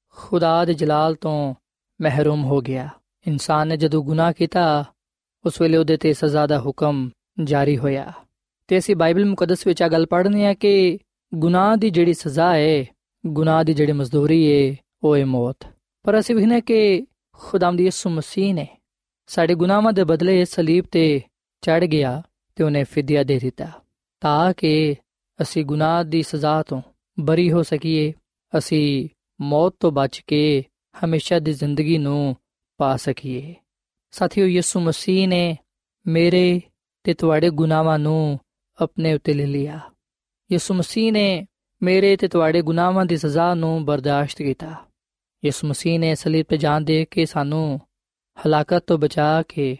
ਖੁਦਾ 0.08 0.64
ਦੇ 0.64 0.74
ਜਲਾਲ 0.74 1.14
ਤੋਂ 1.14 1.54
ਮਹਿਰੂਮ 2.02 2.44
ਹੋ 2.44 2.60
ਗਿਆ। 2.60 2.88
ਇਨਸਾਨ 3.26 3.68
ਨੇ 3.68 3.76
ਜਦੋਂ 3.76 4.04
ਗੁਨਾਹ 4.04 4.32
ਕੀਤਾ, 4.32 4.84
ਉਸ 5.46 5.60
ਵੇਲੇ 5.60 5.78
ਉਹਦੇ 5.78 5.96
ਤੇ 5.96 6.12
ਸਜ਼ਾ 6.12 6.46
ਦਾ 6.46 6.60
ਹੁਕਮ 6.60 7.10
ਜਾਰੀ 7.44 7.78
ਹੋਇਆ। 7.78 8.12
ਤੇ 8.68 8.78
ਅਸੀਂ 8.78 8.96
ਬਾਈਬਲ 8.96 9.24
ਮੁਕੱਦਸ 9.24 9.66
ਵਿੱਚ 9.66 9.82
ਆ 9.82 9.88
ਗੱਲ 9.88 10.06
ਪੜ੍ਹਨੀ 10.06 10.44
ਹੈ 10.44 10.54
ਕਿ 10.54 10.98
ਗੁਨਾਹ 11.34 11.76
ਦੀ 11.76 11.90
ਜਿਹੜੀ 11.90 12.14
ਸਜ਼ਾ 12.14 12.54
ਹੈ 12.54 12.84
ਗੁਨਾਹ 13.26 13.64
ਦੀ 13.64 13.74
ਜਿਹੜੀ 13.74 13.92
ਮਜ਼ਦੂਰੀ 13.92 14.70
ਹੈ 14.70 14.76
ਉਹ 15.02 15.16
ਹੈ 15.16 15.26
ਮੌਤ। 15.26 15.56
ਪਰ 16.02 16.18
ਅਸੀਂ 16.18 16.34
ਵੀ 16.34 16.46
ਨੇ 16.46 16.60
ਕਿ 16.60 17.06
ਖੁਦਾਮ 17.32 17.76
ਦੀ 17.76 17.84
ਯਿਸੂ 17.84 18.10
ਮਸੀਹ 18.10 18.54
ਨੇ 18.54 18.68
ਸਾਡੇ 19.26 19.54
ਗੁਨਾਹਾਂ 19.54 19.92
ਦੇ 19.92 20.04
ਬਦਲੇ 20.04 20.44
ਸਲੀਬ 20.44 20.84
ਤੇ 20.90 21.22
ਚੜ 21.60 21.84
ਗਿਆ 21.84 22.22
ਤੇ 22.56 22.64
ਉਹਨੇ 22.64 22.84
ਫਿਦਿਆ 22.84 23.22
ਦੇ 23.22 23.38
ਦਿੱਤਾ। 23.38 23.81
ਤਾਂ 24.22 24.54
ਕਿ 24.54 24.96
ਅਸੀਂ 25.42 25.64
ਗੁਨਾਹ 25.64 26.04
ਦੀ 26.04 26.22
ਸਜ਼ਾ 26.22 26.62
ਤੋਂ 26.62 26.82
ਬਰੀ 27.20 27.52
ਹੋ 27.52 27.62
ਸਕੀਏ। 27.62 28.12
ਅਸੀਂ 28.58 29.08
ਮੌਤ 29.40 29.76
ਤੋਂ 29.80 29.92
ਬਚ 29.92 30.22
ਕੇ 30.26 30.64
ਹਮੇਸ਼ਾ 31.04 31.38
ਦੀ 31.38 31.52
ਜ਼ਿੰਦਗੀ 31.52 31.98
ਨੂੰ 31.98 32.36
ਪਾ 32.76 32.96
ਸਕੀਏ। 32.96 33.54
ਸਾਥੀਓ, 34.10 34.46
ਯਿਸੂ 34.46 34.80
ਮਸੀਹ 34.80 35.28
ਨੇ 35.28 35.58
ਮੇਰੇ 36.06 36.62
ਤੇ 37.04 37.14
ਤੁਹਾਡੇ 37.14 37.50
ਗੁਨਾਹਾਂ 37.50 37.98
ਨੂੰ 37.98 38.40
ਆਪਣੇ 38.80 39.14
ਉੱਤੇ 39.14 39.32
ਲੈ 39.32 39.46
ਲਿਆ। 39.46 39.80
ਯਿਸੂ 40.52 40.74
ਮਸੀਹ 40.74 41.12
ਨੇ 41.12 41.46
ਮੇਰੇ 41.82 42.16
ਤੇ 42.16 42.28
ਤੁਹਾਡੇ 42.28 42.62
ਗੁਨਾਹਾਂ 42.62 43.06
ਦੀ 43.06 43.16
ਸਜ਼ਾ 43.16 43.54
ਨੂੰ 43.54 43.84
ਬਰਦਾਸ਼ਤ 43.84 44.38
ਕੀਤਾ। 44.38 44.84
ਯਿਸੂ 45.44 45.66
ਮਸੀਹ 45.66 46.00
ਨੇ 46.00 46.14
ਸਲੀਬ 46.14 46.46
ਤੇ 46.48 46.56
ਜਾਨ 46.56 46.84
ਦੇ 46.84 47.04
ਕੇ 47.04 47.26
ਸਾਨੂੰ 47.26 47.80
ਹਲਾਕਤ 48.46 48.84
ਤੋਂ 48.86 48.98
ਬਚਾ 48.98 49.42
ਕੇ 49.42 49.78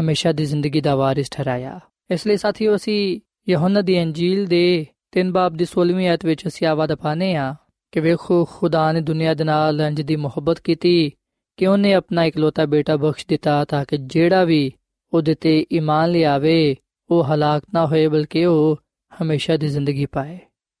ਹਮੇਸ਼ਾ 0.00 0.32
ਦੀ 0.32 0.44
ਜ਼ਿੰਦਗੀ 0.44 0.80
ਦਾ 0.80 0.96
ਵਾਰਿਸ 0.96 1.28
ਠਹਿਰਾਇਆ। 1.30 1.80
ਇਸ 2.10 2.26
ਲਈ 2.26 2.36
ਸਾਥੀਓ, 2.36 2.76
ਅਸੀਂ 2.76 3.20
ਯਹੋਨਾ 3.48 3.80
ਦੀ 3.80 4.02
ਅੰਜੀਲ 4.02 4.46
ਦੇ 4.46 4.86
ਤਿੰਨ 5.10 5.32
ਬਾਬ 5.32 5.54
ਦੀ 5.54 5.64
16ਵੀਂ 5.64 6.08
ਆਇਤ 6.08 6.24
ਵਿੱਚ 6.24 6.46
ਅਸੀਂ 6.46 6.66
ਆਵਾਜ਼ 6.66 6.92
ਪਾਨੇ 6.92 7.36
ਆ 7.36 7.54
ਕਿ 7.92 8.00
ਵੇਖੋ, 8.00 8.44
ਖੁਦਾ 8.44 8.92
ਨੇ 8.92 9.00
ਦੁਨੀਆ 9.00 9.34
ਦੇ 9.34 9.44
ਨਾਲ 9.44 9.80
ਇੰਜ 9.80 10.02
ਦੀ 10.02 10.16
ਮੁਹੱਬਤ 10.16 10.60
ਕੀਤੀ 10.60 11.12
ਕਿ 11.56 11.66
ਉਹਨੇ 11.66 11.94
ਆਪਣਾ 11.94 12.24
ਇਕਲੌਤਾ 12.24 12.66
ਬੇਟਾ 12.66 12.96
ਬਖਸ਼ 12.96 13.26
ਦਿੱਤਾ 13.28 13.64
ਤਾਂ 13.64 13.84
ਕਿ 13.84 13.96
ਜਿਹੜਾ 13.96 14.44
ਵੀ 14.44 14.72
ਉਹਦੇ 15.12 15.34
ਤੇ 15.34 15.66
ਈਮਾਨ 15.72 16.10
ਲਿਆਵੇ, 16.10 16.76
ਉਹ 17.10 17.24
ਹਲਾਕ 17.24 17.62
ਨਾ 17.74 17.86
ਹੋਏ 17.86 18.08
ਬਲਕਿ 18.08 18.46
ਉਹ 18.46 18.80
ਹਮੇਸ਼ਾ 19.22 19.56
ਦੀ 19.56 19.68
ਜ਼ਿੰਦਗੀ 19.68 20.06
ਪਾਏ। 20.06 20.38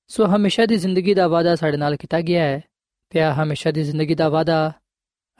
ਸੋ 0.08 0.26
ਹਮੇਸ਼ਾ 0.26 0.66
ਦੀ 0.66 0.76
ਜ਼ਿੰਦਗੀ 0.76 1.14
ਦਾ 1.14 1.28
ਵਾਅਦਾ 1.28 1.56
ਸਾਡੇ 1.56 1.76
ਨਾਲ 1.76 1.96
ਕੀਤਾ 1.96 2.20
ਗਿਆ 2.20 2.42
ਹੈ। 2.42 2.60
ਤੇ 3.10 3.20
ਆ 3.20 3.34
ਹਮੇਸ਼ਾ 3.34 3.70
ਦੀ 3.70 3.82
ਜ਼ਿੰਦਗੀ 3.82 4.14
ਦਾ 4.14 4.28
ਵਾਅਦਾ 4.28 4.72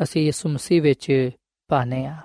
ਅਸੀਂ 0.02 0.23
ਯਿਸੂ 0.23 0.49
ਮਸੀਹ 0.49 0.83
ਵਿੱਚ 0.83 1.31
ਪਾਣੇ 1.69 2.07
ਆ 2.07 2.16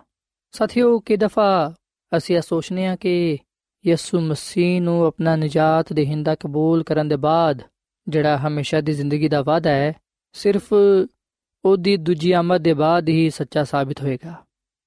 ਸਾਥੀਓ 0.51 0.99
ਕਿ 0.99 1.17
ਦਫਾ 1.17 1.73
ਅਸੀਂ 2.17 2.35
ਇਹ 2.35 2.41
ਸੋਚਨੇ 2.41 2.87
ਆ 2.87 2.95
ਕਿ 2.95 3.37
ਯਿਸੂ 3.85 4.19
ਮਸੀਹ 4.19 4.81
ਨੂੰ 4.81 5.05
ਆਪਣਾ 5.05 5.35
ਨਜਾਤ 5.35 5.93
ਦੇਹਿੰਦਾ 5.93 6.35
ਕਬੂਲ 6.35 6.83
ਕਰਨ 6.83 7.07
ਦੇ 7.07 7.15
ਬਾਅਦ, 7.15 7.61
ਜਿਹੜਾ 8.07 8.37
ਹਮੇਸ਼ਾ 8.37 8.81
ਦੀ 8.81 8.93
ਜ਼ਿੰਦਗੀ 8.93 9.27
ਦਾ 9.27 9.41
ਵਾਅਦਾ 9.41 9.69
ਹੈ, 9.69 9.93
ਸਿਰਫ 10.33 10.73
ਉਹਦੀ 11.65 11.97
ਦੂਜੀ 11.97 12.31
ਆਮਦ 12.31 12.61
ਦੇ 12.61 12.73
ਬਾਅਦ 12.73 13.09
ਹੀ 13.09 13.29
ਸੱਚਾ 13.29 13.63
ਸਾਬਤ 13.63 14.01
ਹੋਏਗਾ। 14.01 14.43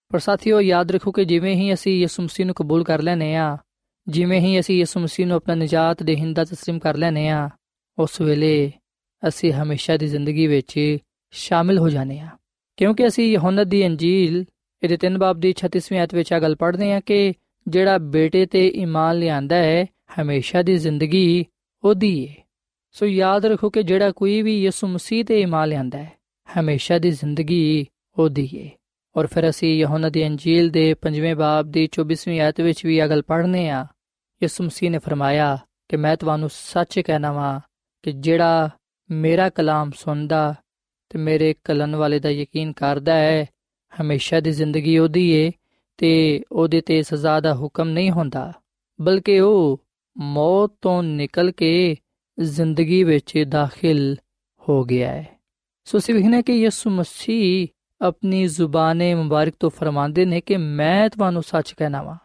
ਪਰ 0.08 0.18
ਸਾਥੀਓ, 0.18 0.60
ਯਾਦ 0.60 0.90
ਰੱਖੋ 0.90 1.12
ਕਿ 1.12 1.24
ਜਿਵੇਂ 1.24 1.56
ਹੀ 1.56 1.74
ਅਸੀਂ 1.74 2.00
ਯਿਸੂ 2.00 2.22
ਮਸੀਹ 2.22 2.46
ਨੂੰ 2.46 2.54
ਕਬੂਲ 2.54 2.84
ਕਰ 2.84 3.02
ਲੈਨੇ 3.02 3.36
ਆ 3.36 3.58
ਜਿਵੇਂ 4.08 4.40
ਹੀ 4.40 4.60
ਅਸੀਂ 4.60 4.78
ਯਿਸੂ 4.78 5.00
ਮਸੀਹ 5.00 5.26
ਨੂੰ 5.26 5.36
ਆਪਣਾ 5.36 5.54
ਨਜਾਤ 5.54 6.02
ਦੇਹਿੰਦਾ 6.02 6.42
تسلیم 6.42 6.78
ਕਰ 6.78 6.96
ਲੈਨੇ 6.96 7.28
ਆ 7.28 7.50
ਉਸ 7.98 8.20
ਵੇਲੇ 8.20 8.72
ਅਸੀਂ 9.28 9.52
ਹਮੇਸ਼ਾ 9.52 9.96
ਦੀ 9.96 10.06
ਜ਼ਿੰਦਗੀ 10.06 10.46
ਵਿੱਚ 10.46 10.98
ਸ਼ਾਮਿਲ 11.30 11.78
ਹੋ 11.78 11.88
ਜਾਣੇ 11.88 12.20
ਆ 12.20 12.28
ਕਿਉਂਕਿ 12.76 13.06
ਅਸੀਂ 13.06 13.32
ਯਹੋਨਾ 13.32 13.64
ਦੀ 13.64 13.86
ਅੰਜੀਲ 13.86 14.44
ਇਹਦੇ 14.82 14.98
3 15.06 15.18
ਬਾਬ 15.18 15.40
ਦੀ 15.40 15.54
36ਵੀਂ 15.54 15.98
ਆਇਤ 16.00 16.14
ਵਿੱਚ 16.14 16.32
ਆ 16.32 16.38
ਗੱਲ 16.38 16.56
ਪੜ੍ਹਦੇ 16.56 16.92
ਆ 16.92 17.00
ਕਿ 17.00 17.34
ਜਿਹੜਾ 17.68 17.98
ਬੇਟੇ 17.98 18.46
ਤੇ 18.46 18.68
ਈਮਾਨ 18.68 19.18
ਲਿਆਂਦਾ 19.18 19.56
ਹੈ, 19.56 19.86
ਹਮੇਸ਼ਾ 20.20 20.62
ਦੀ 20.62 20.78
ਜ਼ਿੰਦਗੀ 20.78 21.44
ਉਹਦੀ 21.84 22.28
ਹੈ 22.28 22.34
ਸੋ 22.92 23.06
ਯਾਦ 23.06 23.46
ਰੱਖੋ 23.46 23.70
ਕਿ 23.70 23.82
ਜਿਹੜਾ 23.82 24.10
ਕੋਈ 24.12 24.42
ਵੀ 24.42 24.62
ਯਿਸੂ 24.62 24.86
ਮਸੀਹ 24.86 25.24
ਤੇ 25.24 25.40
ਈਮਾਨ 25.40 25.68
ਲਿਆਂਦਾ 25.68 25.98
ਹੈ, 25.98 26.12
ਹਮੇਸ਼ਾ 26.60 26.98
ਦੀ 26.98 27.10
ਜ਼ਿੰਦਗੀ 27.10 27.86
ਉਹਦੀ 28.18 28.48
ਹੈ 28.58 28.70
ਔਰ 29.16 29.26
ਫਿਰ 29.26 29.48
ਅਸੀਂ 29.50 29.78
ਯਹੋਨਾ 29.78 30.08
ਦੀ 30.08 30.26
ਅੰਜੀਲ 30.26 30.70
ਦੇ 30.70 30.94
5ਵੇਂ 30.94 31.36
ਬਾਬ 31.36 31.66
ਦੀ 31.66 31.88
24ਵੀਂ 32.00 32.40
ਆਇਤ 32.40 32.60
ਵਿੱਚ 32.60 32.86
ਵੀ 32.86 32.98
ਇਹ 32.98 33.08
ਗੱਲ 33.08 33.22
ਪੜ੍ਹਨੇ 33.22 33.68
ਆ। 33.70 33.86
ਯਿਸੂ 34.42 34.64
ਮਸੀਹ 34.64 34.90
ਨੇ 34.90 34.98
ਫਰਮਾਇਆ 34.98 35.58
ਕਿ 35.88 35.96
ਮੈਂ 35.96 36.16
ਤੁਹਾਨੂੰ 36.16 36.48
ਸੱਚ 36.52 37.00
ਕਹਿਣਾ 37.00 37.32
ਵਾਂ 37.32 37.60
ਕਿ 38.02 38.12
ਜਿਹੜਾ 38.12 38.70
ਮੇਰਾ 39.10 39.48
ਕਲਾਮ 39.48 39.90
ਸੁਣਦਾ 39.90 40.54
ਤੇ 41.08 41.18
ਮੇਰੇ 41.18 41.54
ਕਲਨ 41.64 41.96
ਵਾਲੇ 41.96 42.18
ਦਾ 42.18 42.30
ਯਕੀਨ 42.30 42.72
ਕਰਦਾ 42.72 43.14
ਹੈ, 43.14 43.46
ਹਮੇਸ਼ਾ 44.00 44.40
ਦੀ 44.40 44.50
ਜ਼ਿੰਦਗੀ 44.50 44.98
ਉਹਦੀ 44.98 45.30
ਏ। 45.30 45.50
ਤੇ 45.96 46.42
ਉਹਦੇ 46.52 46.80
ਤੇ 46.80 47.02
ਸਜ਼ਾ 47.02 47.40
ਦਾ 47.40 47.54
ਹੁਕਮ 47.54 47.88
ਨਹੀਂ 47.88 48.10
ਹੁੰਦਾ, 48.10 48.52
ਬਲਕਿ 49.00 49.40
ਉਹ 49.40 49.80
ਮੌਤ 50.16 50.72
ਤੋਂ 50.82 51.02
ਨਿਕਲ 51.02 51.50
ਕੇ 51.50 51.96
ਜ਼ਿੰਦਗੀ 52.40 53.04
ਵਿੱਚ 53.04 53.44
ਦਾਖਲ 53.48 54.16
ਹੋ 54.68 54.84
ਗਿਆ 54.84 55.12
ਹੈ। 55.12 55.28
ਸੋ 55.84 55.98
ਅਸੀਂ 55.98 56.14
ਵੇਖਨੇ 56.14 56.42
ਕਿ 56.42 56.52
ਯਿਸੂ 56.52 56.90
ਮਸੀਹ 56.90 57.68
ਆਪਣੀ 58.00 58.46
ਜ਼ੁਬਾਨੇ 58.46 59.14
ਮੁਬਾਰਕ 59.14 59.54
ਤੋਂ 59.60 59.70
ਫਰਮਾਉਂਦੇ 59.70 60.24
ਨੇ 60.24 60.40
ਕਿ 60.40 60.56
ਮੈਂ 60.56 61.08
ਤੁਹਾਨੂੰ 61.08 61.42
ਸੱਚ 61.42 61.72
ਕਹਿਣਾ 61.72 62.02
ਵਾਂ 62.02 62.16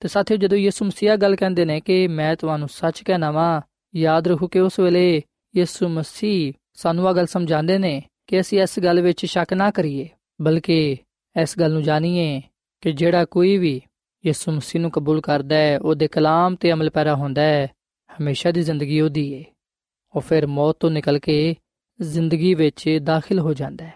ਤੇ 0.00 0.08
ਸਾਥੀਓ, 0.08 0.36
ਜਦੋਂ 0.36 0.58
ਯਿਸੂ 0.58 0.84
ਮਸੀਹ 0.84 1.16
ਗੱਲ 1.16 1.36
ਕਹਿੰਦੇ 1.36 1.64
ਨੇ 1.64 1.80
ਕਿ 1.80 2.08
ਮੈਂ 2.08 2.36
ਤੁਹਾਨੂੰ 2.36 2.68
ਸੱਚ 2.68 3.02
ਕਹਿਣਾ 3.02 3.30
ਵਾਂ 3.30 3.60
ਯਾਦ 3.94 4.28
ਰੱਖੋ 4.28 4.48
ਕਿ 4.48 4.60
ਉਸ 4.60 4.78
ਵੇਲੇ 4.80 5.22
ਯਿਸੂ 5.56 5.88
ਮਸੀਹ 5.88 6.52
ਸਾਨੂੰ 6.74 7.08
ਇਹ 7.08 7.14
ਗੱਲ 7.14 7.26
ਸਮਝਾਉਂਦੇ 7.26 7.78
ਨੇ 7.78 8.02
ਕਿ 8.26 8.40
ਅਸੀਂ 8.40 8.60
ਇਸ 8.62 8.78
ਗੱਲ 8.80 9.00
ਵਿੱਚ 9.00 9.26
ਸ਼ੱਕ 9.26 9.52
ਨਾ 9.52 9.70
ਕਰੀਏ, 9.70 10.08
ਬਲਕਿ 10.42 10.96
ਇਸ 11.42 11.58
ਗੱਲ 11.58 11.72
ਨੂੰ 11.72 11.82
ਜਾਣੀਏ 11.82 12.42
ਕਿ 12.80 12.92
ਜਿਹੜਾ 12.92 13.24
ਕੋਈ 13.24 13.58
ਵੀ 13.58 13.80
ਯਿਸੂ 14.26 14.52
ਮਸੀਹ 14.52 14.82
ਨੂੰ 14.82 14.90
ਕਬੂਲ 14.90 15.20
ਕਰਦਾ 15.20 15.56
ਹੈ, 15.56 15.78
ਉਹਦੇ 15.78 16.08
ਕਲਾਮ 16.08 16.56
ਤੇ 16.56 16.72
ਅਮਲ 16.72 16.90
ਪੈਰਾ 16.90 17.14
ਹੁੰਦਾ 17.14 17.42
ਹੈ, 17.42 17.66
ਹਮੇਸ਼ਾ 18.12 18.50
ਦੀ 18.50 18.62
ਜ਼ਿੰਦਗੀ 18.62 19.00
ਉਹਦੀ 19.00 19.38
ਹੈ 19.38 19.44
ਉਹ 20.16 20.20
ਫਿਰ 20.20 20.46
ਮੌਤ 20.46 20.76
ਤੋਂ 20.80 20.90
ਨਿਕਲ 20.90 21.18
ਕੇ 21.18 21.54
ਜ਼ਿੰਦਗੀ 22.00 22.54
ਵਿੱਚ 22.54 23.00
ਦਾਖਲ 23.02 23.38
ਹੋ 23.38 23.54
ਜਾਂਦਾ 23.54 23.84
ਹੈ। 23.84 23.94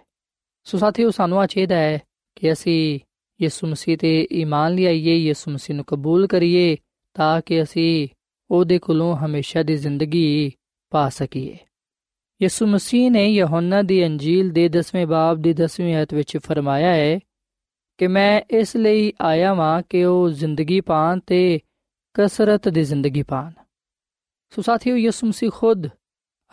ਸੋ 0.65 0.79
ਸਾਥੀਓ, 0.79 1.11
ਸਾਨੂੰ 1.11 1.41
ਆ 1.41 1.47
ਚਾਹੀਦਾ 1.47 1.77
ਹੈ 1.77 1.99
ਕਿ 2.35 2.53
ਅਸੀਂ 2.53 3.01
ਯਿਸੂ 3.43 3.67
ਮਸੀਹ 3.67 3.99
ਤੇ 3.99 4.29
ਈਮਾਨ 4.33 4.75
ਲਿਆਈਏ, 4.75 5.17
ਯਿਸੂ 5.17 5.51
ਮਸੀਹ 5.51 5.77
ਨੂੰ 5.77 5.85
ਕਬੂਲ 5.85 6.27
ਕਰੀਏ, 6.27 6.77
ਤਾਂ 7.15 7.41
ਕਿ 7.47 7.63
ਅਸੀਂ 7.63 8.09
ਉਹਦੇ 8.51 8.79
ਕੋਲੋਂ 8.79 9.17
ਹਮੇਸ਼ਾ 9.17 9.63
ਦੀ 9.63 9.77
ਜ਼ਿੰਦਗੀ 9.77 10.53
ਪਾ 10.91 11.09
ਸਕੀਏ। 11.09 11.59
ਯਿਸੂ 12.43 12.67
ਮਸੀਹ 12.67 13.11
ਨੇ 13.11 13.33
ਯਹੋਨਾ 13.33 13.83
ਦੀ 13.83 14.07
ਅੰਜੀਲ 14.07 14.51
ਦੇ 14.51 14.69
10ਵੇਂ 14.69 15.07
ਬਾਬ 15.07 15.39
ਦੀ 15.39 15.51
10ਵੀਂ 15.51 15.95
ਆਇਤ 15.95 16.15
ਵਿੱਚ 16.15 16.39
ਫਰਮਾਇਆ 16.39 16.95
ਹੈ 16.95 17.21
ਕਿ 18.01 18.07
ਮੈਂ 18.07 18.43
ਇਸ 18.51 18.77
ਲਈ 18.77 19.13
ਆਇਆ 19.21 19.55
ਵਾਂ 19.55 19.83
ਕਿ 19.89 20.05
ਉਹ 20.05 20.31
ਜ਼ਿੰਦਗੀ 20.31 20.81
ਪਾਣ 20.81 21.21
ਤੇ 21.27 21.61
ਕਸਰਤ 22.15 22.69
ਦੀ 22.69 22.85
ਜ਼ਿੰਦਗੀ 22.85 23.23
ਪਾਣ। 23.23 23.53
ਸੋ 24.51 24.63
ਸਾਥੀਓ, 24.63 24.97
ਯਿਸੂ 24.97 25.27
ਮਸੀਹ 25.27 25.51
ਖੁਦ 25.51 25.87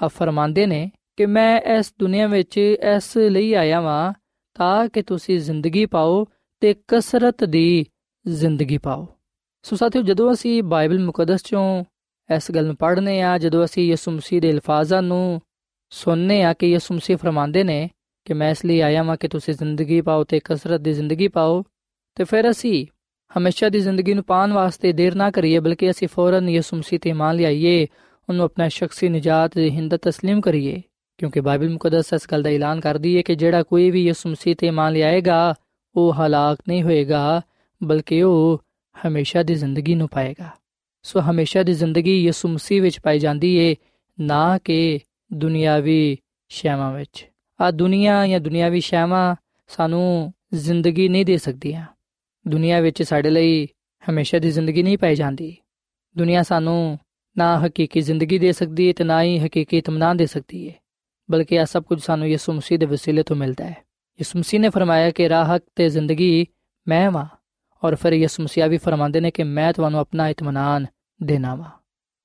ਆ 0.03 0.07
ਫਰਮਾਉਂਦੇ 0.07 0.65
ਨੇ 0.65 0.91
ਕਿ 1.17 1.25
ਮੈਂ 1.25 1.61
ਇਸ 1.61 1.93
ਦੁਨੀਆ 1.99 2.27
ਵਿੱਚ 2.27 2.57
ਇਸ 2.57 3.17
ਲਈ 3.17 3.53
ਆਇਆ 3.53 3.81
ਵਾਂ 3.81 4.13
ਤਾਂ 4.53 4.87
ਕਿ 4.87 5.01
ਤੁਸੀਂ 5.01 5.39
ਜ਼ਿੰਦਗੀ 5.39 5.85
ਪਾਓ 5.85 6.25
ਤੇ 6.59 6.75
ਕਸਰਤ 6.87 7.43
ਦੀ 7.43 7.85
ਜ਼ਿੰਦਗੀ 8.27 8.77
ਪਾਓ। 8.77 9.07
ਸੋ 9.63 9.75
ਸਾਥੀਓ, 9.75 10.01
ਜਦੋਂ 10.01 10.33
ਅਸੀਂ 10.33 10.63
ਬਾਈਬਲ 10.63 10.99
ਮੁਕੱਦਸ 10.99 11.43
ਚੋਂ 11.43 11.83
ਇਸ 12.35 12.51
ਗੱਲ 12.51 12.65
ਨੂੰ 12.65 12.75
ਪੜ੍ਹਨੇ 12.75 13.21
ਆ, 13.21 13.37
ਜਦੋਂ 13.37 13.65
ਅਸੀਂ 13.65 13.89
ਯਿਸੂ 13.89 14.11
ਮਸੀਹ 14.11 14.41
ਦੇ 14.41 14.51
ਅਲਫਾਜ਼ਾਂ 14.51 15.01
ਨੂੰ 15.01 15.41
ਸੁਣਨੇ 15.89 16.43
ਆ 16.43 16.53
ਕਿ 16.53 16.67
ਯਿਸੂ 16.67 16.95
ਮਸੀਹ 16.95 17.17
ਫਰਮਾਉਂਦੇ 17.17 17.63
ਨੇ 17.63 17.89
ਕਿ 18.26 18.34
ਮੈਂ 18.34 18.50
ਇਸ 18.50 18.64
ਲਈ 18.64 18.80
ਆਇਆ 18.80 19.02
ਵਾਂ 19.02 19.16
ਕਿ 19.16 19.28
ਤੁਸੀਂ 19.28 19.54
ਜ਼ਿੰਦਗੀ 19.54 20.00
ਪਾਓ 20.00 20.25
ਤੇ 20.25 20.40
ਕਸਰਤ 20.44 20.80
ਦੀ 20.80 20.92
ਜ਼ਿੰਦਗੀ 20.92 21.28
ਪਾਓ 21.28 21.62
ਤੇ 22.16 22.25
ਫਿਰ 22.25 22.50
ਅਸੀਂ 22.50 22.87
ਹਮੇਸ਼ਾ 23.30 23.68
ਦੀ 23.68 23.80
ਜ਼ਿੰਦਗੀ 23.80 24.14
ਨੂੰ 24.14 24.25
ਪਾਉਣ 24.25 24.52
ਵਾਸਤੇ 24.52 24.92
ਦੇਰ 24.92 25.14
ਨਾ 25.14 25.30
ਕਰੀਏ 25.30 25.58
ਬਲਕਿ 25.58 25.90
ਅਸੀਂ 25.90 26.08
ਫੌਰਨ 26.08 26.49
ਯਿਸੂ 26.49 26.76
ਮਸੀਹ 26.76 27.00
ਤੇ 27.00 27.12
ਮੰਨ 27.12 27.37
ਲਿਆਈਏ 27.37 27.87
ਉਹਨੂੰ 28.28 28.44
ਆਪਣਾ 28.44 28.68
ਸ਼ਖਸੀ 28.68 29.08
ਨਜਾਤ 29.08 29.54
ਦੀ 29.54 29.68
ਹਿੰਦਤ 29.70 30.08
تسلیم 30.08 30.40
ਕਰੀਏ 30.40 30.80
ਕਿਉਂਕਿ 31.18 31.40
ਬਾਈਬਲ 31.40 31.68
ਮੁਕੱਦਸ 31.68 32.12
ਇਸ 32.12 32.26
ਗੱਲ 32.32 32.42
ਦਾ 32.42 32.50
ਐਲਾਨ 32.50 32.80
ਕਰਦੀ 32.80 33.16
ਹੈ 33.16 33.22
ਕਿ 33.22 33.34
ਜਿਹੜਾ 33.34 33.62
ਕੋਈ 33.62 33.90
ਵੀ 33.90 34.04
ਯਿਸੂ 34.04 34.28
ਮਸੀਹ 34.28 34.56
ਤੇ 34.56 34.70
ਮੰਨ 34.70 34.92
ਲਿਆਏਗਾ 34.92 35.54
ਉਹ 35.94 36.12
ਹਲਾਕ 36.14 36.58
ਨਹੀਂ 36.68 36.82
ਹੋਏਗਾ 36.82 37.40
ਬਲਕਿ 37.80 38.22
ਉਹ 38.22 38.62
ਹਮੇਸ਼ਾ 38.96 39.42
ਦੀ 39.42 39.54
ਜ਼ਿੰਦਗੀ 39.54 39.94
ਨੂੰ 39.94 40.08
ਪਾਏਗਾ 40.08 40.50
ਸੋ 41.04 41.20
ਹਮੇਸ਼ਾ 41.20 41.62
ਦੀ 41.62 41.72
ਜ਼ਿੰਦਗੀ 41.72 42.16
ਯਿਸੂ 42.25 42.49
ਮਸੀਹ 42.49 42.82
ਵਿੱਚ 42.82 42.99
ਪਾਈ 43.00 43.18
ਜਾਂਦੀ 43.18 43.54
ਏ 43.56 43.75
ਨਾ 44.18 44.58
ਕਿ 44.58 45.00
ਦੁਨਿਆਵੀ 45.32 46.16
ਸ਼ੈਵਾਂ 46.50 46.92
ਵਿੱਚ 46.92 47.26
ਆ 47.61 47.71
ਦੁਨੀਆ 47.71 48.27
ਜਾਂ 48.27 48.39
ਦੁਨਿਆਵੀ 48.39 48.79
ਸ਼ੈਵਾਂ 48.81 49.35
ਸਾਨੂੰ 49.67 50.33
ਜ਼ਿੰਦਗੀ 50.53 51.09
ਨਹੀਂ 51.09 51.25
ਦੇ 51.25 51.37
ਸਕਦੀਆਂ। 51.37 51.85
ਦੁਨੀਆ 52.47 52.79
ਵਿੱਚ 52.79 53.03
ਸਾਡੇ 53.03 53.29
ਲਈ 53.29 53.67
ਹਮੇਸ਼ਾ 54.09 54.39
ਦੀ 54.39 54.51
ਜ਼ਿੰਦਗੀ 54.51 54.83
ਨਹੀਂ 54.83 54.97
ਪਾਈ 54.97 55.15
ਜਾਂਦੀ। 55.15 55.57
ਦੁਨੀਆ 56.17 56.43
ਸਾਨੂੰ 56.43 56.99
ਨਾ 57.37 57.67
ਹਕੀਕੀ 57.67 58.01
ਜ਼ਿੰਦਗੀ 58.01 58.37
ਦੇ 58.37 58.51
ਸਕਦੀ 58.51 58.87
ਹੈ 58.87 58.93
ਤੇ 58.93 59.03
ਨਾ 59.03 59.23
ਹੀ 59.23 59.39
ਹਕੀਕੀ 59.39 59.77
ਇਤਮਾਨ 59.77 60.17
ਦੇ 60.17 60.25
ਸਕਦੀ 60.25 60.69
ਹੈ 60.69 60.73
ਬਲਕਿ 61.31 61.55
ਇਹ 61.55 61.65
ਸਭ 61.65 61.83
ਕੁਝ 61.83 62.01
ਸਾਨੂੰ 62.01 62.27
ਯਿਸੂ 62.27 62.53
ਮਸੀਹ 62.53 62.79
ਦੇ 62.79 62.85
ਵਸੀਲੇ 62.85 63.23
ਤੋਂ 63.23 63.35
ਮਿਲਦਾ 63.35 63.65
ਹੈ 63.65 63.77
ਯਿਸੂ 64.19 64.39
ਮਸੀਹ 64.39 64.59
ਨੇ 64.59 64.69
ਫਰਮਾਇਆ 64.69 65.11
ਕਿ 65.11 65.29
ਰਾਹ 65.29 65.45
ਹਕ 65.45 65.63
ਤੇ 65.75 65.89
ਜ਼ਿੰਦਗੀ 65.89 66.45
ਮੈਂ 66.87 67.11
ਵਾਂ, 67.11 67.25
ਔਰ 67.84 67.95
ਫਿਰ 67.95 68.13
ਯਿਸੂ 68.13 68.43
ਮਸੀਹ 68.43 68.67
ਵੀ 68.67 68.77
ਫਰਮਾਉਂਦੇ 68.77 69.19
ਨੇ 69.19 69.32
ਕਿ 69.32 69.43
ਮੈਂ 69.43 69.73
ਤੁਹਾਨੂੰ 69.73 69.99
ਆਪਣਾ 69.99 70.27
ਇਤਮਾਨ 70.27 70.86
ਦੇਣਾ 71.23 71.55
ਵਾਂ। 71.55 71.69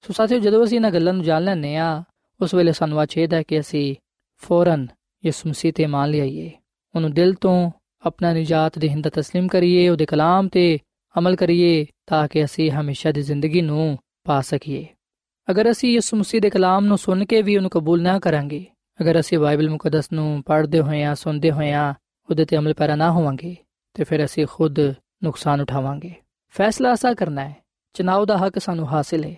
ਸੋ 0.07 0.13
ਸਾਥੀਓ 0.13 0.39
ਜਦੋਂ 0.39 0.65
ਅਸੀਂ 0.65 0.79
ਇਹਨਾਂ 0.79 0.91
ਗੱਲਾਂ 0.91 1.13
ਨੂੰ 1.13 1.25
ਜਾਣ 1.25 1.45
ਲੈਂਦੇ 1.45 1.77
ਆ 1.77 2.05
ਉਸ 2.41 2.55
ਵੇਲੇ 2.55 2.73
ਸਾਨੂੰ 2.73 3.01
ਆ 3.01 3.07
ਚਾਹੀਦਾ 3.07 3.37
ਹੈ 3.37 3.43
ਕਿ 3.43 3.61
ਅਸੀਂ 3.61 3.95
ਫੌਰਨ 4.37 4.87
ਯਿਸੂ 5.24 5.50
ਮਸੀਹ 5.50 5.74
ਤੇ 5.74 5.86
ਮੰਨ 5.86 6.10
ਲਈਏ 6.10 6.52
ਉਹਨੂੰ 6.96 7.14
ਦਿਲ 7.14 7.34
ਤੋਂ 7.34 7.72
ਆਪਣਾ 8.04 8.34
ਨਜਾਤ 8.34 8.80
ਦੇ 8.80 8.90
ਹਿੰਦਾ 8.90 9.10
تسلیم 9.20 9.48
ਕਰੀਏ 9.48 9.88
ਉਹਦੇ 9.90 10.06
ਕਲਾਮ 10.06 10.48
ਤੇ 10.48 10.80
ਅਮਲ 11.16 11.36
ਕਰੀਏ 11.36 11.86
ਤਾਂ 12.06 12.28
ਕਿ 12.28 12.44
ਅਸੀਂ 12.46 12.72
ਹਮੇਸ਼ਾ 12.72 13.12
ਦੀ 13.12 13.22
ਜ਼ਿੰਦਗੀ 13.22 13.62
ਨੂੰ 13.62 13.98
ਪਾ 14.24 14.42
ਸਕੀਏ 14.42 14.86
ਅਗਰ 15.52 15.72
ਅਸੀਂ 15.72 15.94
ਯਿਸੂ 15.94 16.18
ਮਸੀਹ 16.18 16.42
ਦੇ 16.42 16.50
ਕਲਾਮ 16.50 16.86
ਨੂੰ 16.86 16.98
ਸੁਣ 16.98 17.26
ਕੇ 17.26 17.42
ਵੀ 17.42 17.56
ਉਹਨੂੰ 17.58 17.70
ਕਬੂਲ 17.70 18.02
ਨਾ 18.02 18.20
ਕਰਾਂਗੇ 18.20 18.66
ਅਗਰ 19.02 19.20
ਅਸੀਂ 19.20 19.40
ਬਾਈਬਲ 19.40 19.70
ਮੁਕੱਦਸ 19.70 20.12
ਨੂੰ 20.12 20.44
ਪੜ੍ਹਦੇ 20.44 20.80
ਹੋਏ 20.80 21.04
ਆ 21.04 21.14
ਸੁਣਦੇ 21.14 21.52
ਹੋਏ 21.52 21.72
ਆ 21.72 21.94
ਉਹਦੇ 22.30 22.46
ਤੇ 22.46 22.58
ਅਮਲ 22.58 22.74
ਪੈਰਾ 22.74 22.96
ਨਾ 22.96 23.12
ਹੋਵਾਂਗੇ 23.12 23.56
ਤੇ 23.96 24.04
ਫਿਰ 24.04 24.26
ਅਸੀਂ 24.26 24.46
ਖੁਦ 24.48 24.80
ਨੁਕਸਾਨ 25.24 25.62
ਉਠਾਵਾਂਗੇ 25.62 26.14
ਫੈਸਲਾ 26.56 26.94
ਅਸਾ 26.94 27.14
ਕਰਨਾ 27.14 27.48
ਹੈ 27.50 27.56
ਚਨਾਉ 27.96 28.26
ਦਾ 28.26 28.38
ਹੱਕ 28.38 28.60
ਸਾਨੂੰ 28.60 28.88
ਹਾਸਿਲ 28.88 29.24
ਹੈ 29.24 29.36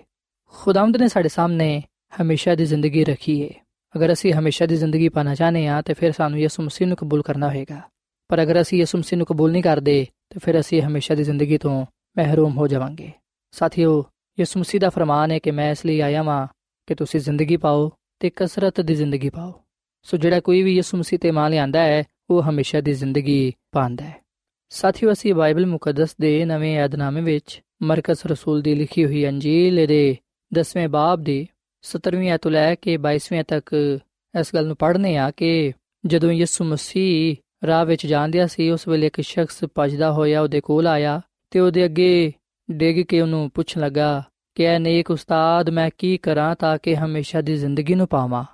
ਖੁਦਾਵੰਦ 0.54 0.98
ਨੇ 0.98 1.08
ਸਾਡੇ 1.08 1.30
ਸਾਹਮਣੇ 1.30 1.82
ਹਮੇਸ਼ਾ 2.22 2.56
ਦੀ 2.56 2.66
ਜ਼ਿੰਦਗੀ 2.66 3.04
ਰੱਖੀ 3.04 3.42
ਹੈ 3.44 3.50
ਅਗਰ 3.97 4.13
ਅਸੀਂ 4.13 4.33
ਹਮੇਸ਼ਾ 4.33 4.67
ਦੀ 4.67 4.77
ਜ਼ਿੰਦਗੀ 4.77 5.09
ਪਾਣਾ 5.09 5.35
ਚਾਹਨੇ 5.35 5.69
ਆ 5.69 5.83
ਤੇ 5.83 5.95
ਫਿਰ 5.95 6.13
ਸਾਨੂੰ 6.13 6.41
ਯਿਸੂ 6.41 6.63
ਮਸੀਹ 6.63 6.89
ਨੂੰ 6.89 6.97
ਕਬੂਲ 6.97 7.23
ਕਰਨਾ 7.23 7.49
ਹੋਏਗਾ। 7.49 7.81
ਪਰ 8.29 8.43
ਅਗਰ 8.43 8.61
ਅਸੀਂ 8.61 8.79
ਯਿਸੂ 8.79 8.99
ਮਸੀਹ 8.99 9.17
ਨੂੰ 9.17 9.27
ਕਬੂਲ 9.27 9.53
ਨਹੀਂ 9.53 9.63
ਕਰਦੇ, 9.63 10.07
ਤੇ 10.31 10.41
ਫਿਰ 10.45 10.61
ਅਸੀਂ 10.61 10.83
ਹਮੇਸ਼ਾ 10.83 11.15
ਦੀ 11.15 11.25
ਜ਼ਿੰਦਗੀ 11.25 11.59
ਤੋਂ 11.59 11.87
ਮਹਿਰੂਮ 12.19 12.59
ਹੋ 12.59 12.67
ਜਾਵਾਂਗੇ। 12.67 13.13
ਸਾਥੀਓ, 13.51 14.05
ਯਿਸੂ 14.41 14.61
ਮਸੀਹ 14.61 14.81
ਦਾ 14.81 14.91
ਫਰਮਾਨ 14.91 15.31
ਹੈ 15.31 15.39
ਕਿ 15.39 15.51
ਮੈਂ 15.51 15.71
ਇਸ 15.71 15.87
ਲਈ 15.87 16.01
ਆਇਆ 16.01 16.23
ਹਾਂ 16.23 16.47
ਕਿ 16.87 16.95
ਤੁਸੀਂ 16.95 17.21
ਜ਼ਿੰਦਗੀ 17.21 17.57
ਪਾਓ 17.57 17.91
ਤੇ 18.21 18.31
ਕਸਰਤ 18.37 18.81
ਦੀ 18.81 18.95
ਜ਼ਿੰਦਗੀ 18.95 19.31
ਪਾਓ। 19.31 19.63
ਸੋ 20.03 20.17
ਜਿਹੜਾ 20.17 20.41
ਕੋਈ 20.41 20.63
ਵੀ 20.63 20.77
ਯਿਸੂ 20.77 20.99
ਮਸੀਹ 20.99 21.19
ਤੇ 21.19 21.31
ਮੰਨ 21.31 21.51
ਲਿਆਂਦਾ 21.51 21.81
ਹੈ, 21.81 22.05
ਉਹ 22.31 22.43
ਹਮੇਸ਼ਾ 22.43 22.81
ਦੀ 22.81 22.93
ਜ਼ਿੰਦਗੀ 22.93 23.53
ਪਾਉਂਦਾ 23.73 24.05
ਹੈ। 24.05 24.25
ਸਾਥੀਓ, 24.69 25.13
ਅਸੀਂ 25.13 25.35
ਬਾਈਬਲ 25.35 25.67
ਮੁਕੱਦਸ 25.67 26.17
ਦੇ 26.21 26.45
ਨਵੇਂ 26.45 26.77
ਯਾਦਨਾਮੇ 26.77 27.21
ਵਿੱਚ 27.21 27.63
ਮਰਕਸ 27.83 28.27
ਰਸੂਲ 28.27 28.63
ਦੀ 28.63 28.75
ਲਿਖੀ 28.75 29.05
ਹੋਈ 29.05 29.29
ਅੰਜੀਲ 29.29 29.87
ਦੇ 29.87 30.17
10ਵੇਂ 30.55 30.89
ਬਾਬ 30.89 31.23
ਦੀ 31.23 31.49
17ਵੀਂ 31.85 32.31
ਆਇਤ 32.31 32.47
ਲੈ 32.47 32.75
ਕੇ 32.75 32.97
22ਵੀਂ 32.97 33.45
ਤੱਕ 33.45 33.99
ਇਸ 34.41 34.55
ਗੱਲ 34.55 34.67
ਨੂੰ 34.67 34.77
ਪੜ੍ਹਨੇ 34.77 35.17
ਆ 35.17 35.31
ਕਿ 35.31 35.73
ਜਦੋਂ 36.07 36.33
ਯਿਸੂ 36.33 36.65
ਮਸੀਹ 36.65 37.37
ਰਾਹ 37.67 37.85
ਵਿੱਚ 37.85 38.07
ਜਾਂਦਿਆ 38.07 38.47
ਸੀ, 38.47 38.71
ਉਸ 38.71 38.89
ਵੇਲੇ 38.89 39.07
ਇੱਕ 39.07 39.21
ਸ਼ਖਸ 39.21 39.65
ਭਜਦਾ 39.79 40.13
ਹੋਇਆ 40.13 40.41
ਉਹਦੇ 40.41 40.61
ਕੋਲ 40.61 40.87
ਆਇਆ 40.87 41.21
ਤੇ 41.51 41.61
ਉਹਦੇ 41.61 41.85
ਅੱਗੇ 41.85 42.33
ਡਿੱਗ 42.71 43.07
ਕੇ 43.07 43.21
ਉਹਨੂੰ 43.21 43.51
ਪੁੱਛਣ 43.55 43.81
ਲੱਗਾ 43.81 44.25
ਕਿ, 44.55 44.65
ਐ 44.65 44.79
ਨੇਕ 44.79 45.11
ਉਸਤਾਦ, 45.11 45.71
ਮੈਂ 45.71 45.91
ਕੀ 45.99 46.17
ਕਰਾਂ 46.17 46.57
ਤਾਂ 46.57 46.79
ਕਿ 46.83 46.97
ਹਮੇਸ਼ਾ 46.97 47.41
ਦੀ 47.41 47.57
ਜ਼ਿੰਦਗੀ 47.57 47.95
ਨੂੰ 47.95 48.09
ਪਾਵਾਂ? 48.09 48.45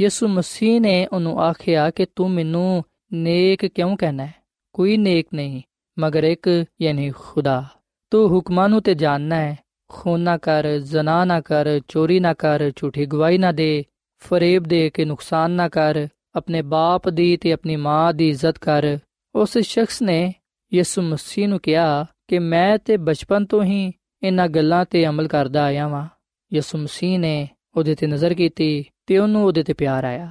ਯਿਸੂ 0.00 0.28
ਮਸੀਹ 0.28 0.80
ਨੇ 0.80 1.06
ਉਹਨੂੰ 1.06 1.40
ਆਖਿਆ 1.40 1.90
ਕਿ, 1.90 2.06
ਤੂੰ 2.16 2.30
ਮੈਨੂੰ 2.30 2.84
ਨੇਕ 3.12 3.66
ਕਿਉਂ 3.66 3.96
ਕਹਿਣਾ? 3.96 4.26
ਹੈ 4.26 4.34
ਕੋਈ 4.72 4.96
ਨੇਕ 4.96 5.26
ਨਹੀਂ, 5.34 5.62
ਮਗਰ 5.98 6.24
ਇੱਕ, 6.24 6.64
ਯਾਨੀ 6.82 7.10
ਖੁਦਾ। 7.10 7.64
ਤੂੰ 8.10 8.30
ਹੁਕਮਾਂ 8.30 8.68
ਨੂੰ 8.68 8.82
ਤੇ 8.82 8.94
ਜਾਣਨਾ 8.94 9.36
ਹੈ 9.36 9.58
ਖੂਨ 9.88 10.20
ਨਾ 10.20 10.36
ਕਰ, 10.36 10.78
ਜ਼ਨਾ 10.78 11.24
ਨਾ 11.24 11.40
ਕਰ, 11.40 11.80
ਚੋਰੀ 11.88 12.20
ਨਾ 12.20 12.34
ਕਰ, 12.34 12.70
ਝੂਠੀ 12.76 13.06
ਗਵਾਹੀ 13.06 13.38
ਨਾ 13.38 13.52
ਦੇ, 13.52 13.84
ਫਰੇਬ 14.18 14.62
ਦੇ 14.62 14.90
ਕੇ 14.90 15.04
ਨੁਕਸਾਨ 15.04 15.50
ਨਾ 15.50 15.68
ਕਰ, 15.68 16.08
ਆਪਣੇ 16.34 16.62
ਬਾਪ 16.62 17.08
ਦੀ 17.08 17.36
ਤੇ 17.36 17.52
ਆਪਣੀ 17.52 17.76
ਮਾਂ 17.76 18.14
ਦੀ 18.14 18.28
ਇੱਜ਼ਤ 18.28 18.58
ਕਰ। 18.58 18.98
ਉਸ 19.34 19.58
ਸ਼ਖਸ 19.58 20.02
ਨੇ 20.02 20.34
ਯਿਸੂ 20.74 21.02
ਮਸੀਹ 21.02 21.48
ਨੂੰ 21.48 21.60
ਕਿਹਾ 21.60 22.06
ਕਿ 22.28 22.38
ਮੈਂ 22.38 22.78
ਤੇ 22.78 22.96
ਬਚਪਨ 22.96 23.44
ਤੋਂ 23.44 23.64
ਹੀ 23.64 23.92
ਇਹਨਾਂ 24.22 24.48
ਗੱਲਾਂ 24.48 24.84
ਤੇ 24.84 25.06
ਅਮਲ 25.06 25.28
ਕਰਦਾ 25.28 25.64
ਆਇਆ 25.64 25.88
ਵਾਂ। 25.88 26.08
ਯਿਸੂ 26.54 26.78
ਮਸੀਹ 26.78 27.18
ਨੇ 27.18 27.48
ਉਹਦੇ 27.76 27.94
ਤੇ 27.94 28.06
ਨਜ਼ਰ 28.06 28.34
ਕੀਤੀ 28.34 28.84
ਤੇ 29.06 29.18
ਉਹਨੂੰ 29.18 29.44
ਉਹਦੇ 29.44 29.62
ਤੇ 29.62 29.72
ਪਿਆਰ 29.72 30.04
ਆਇਆ। 30.04 30.30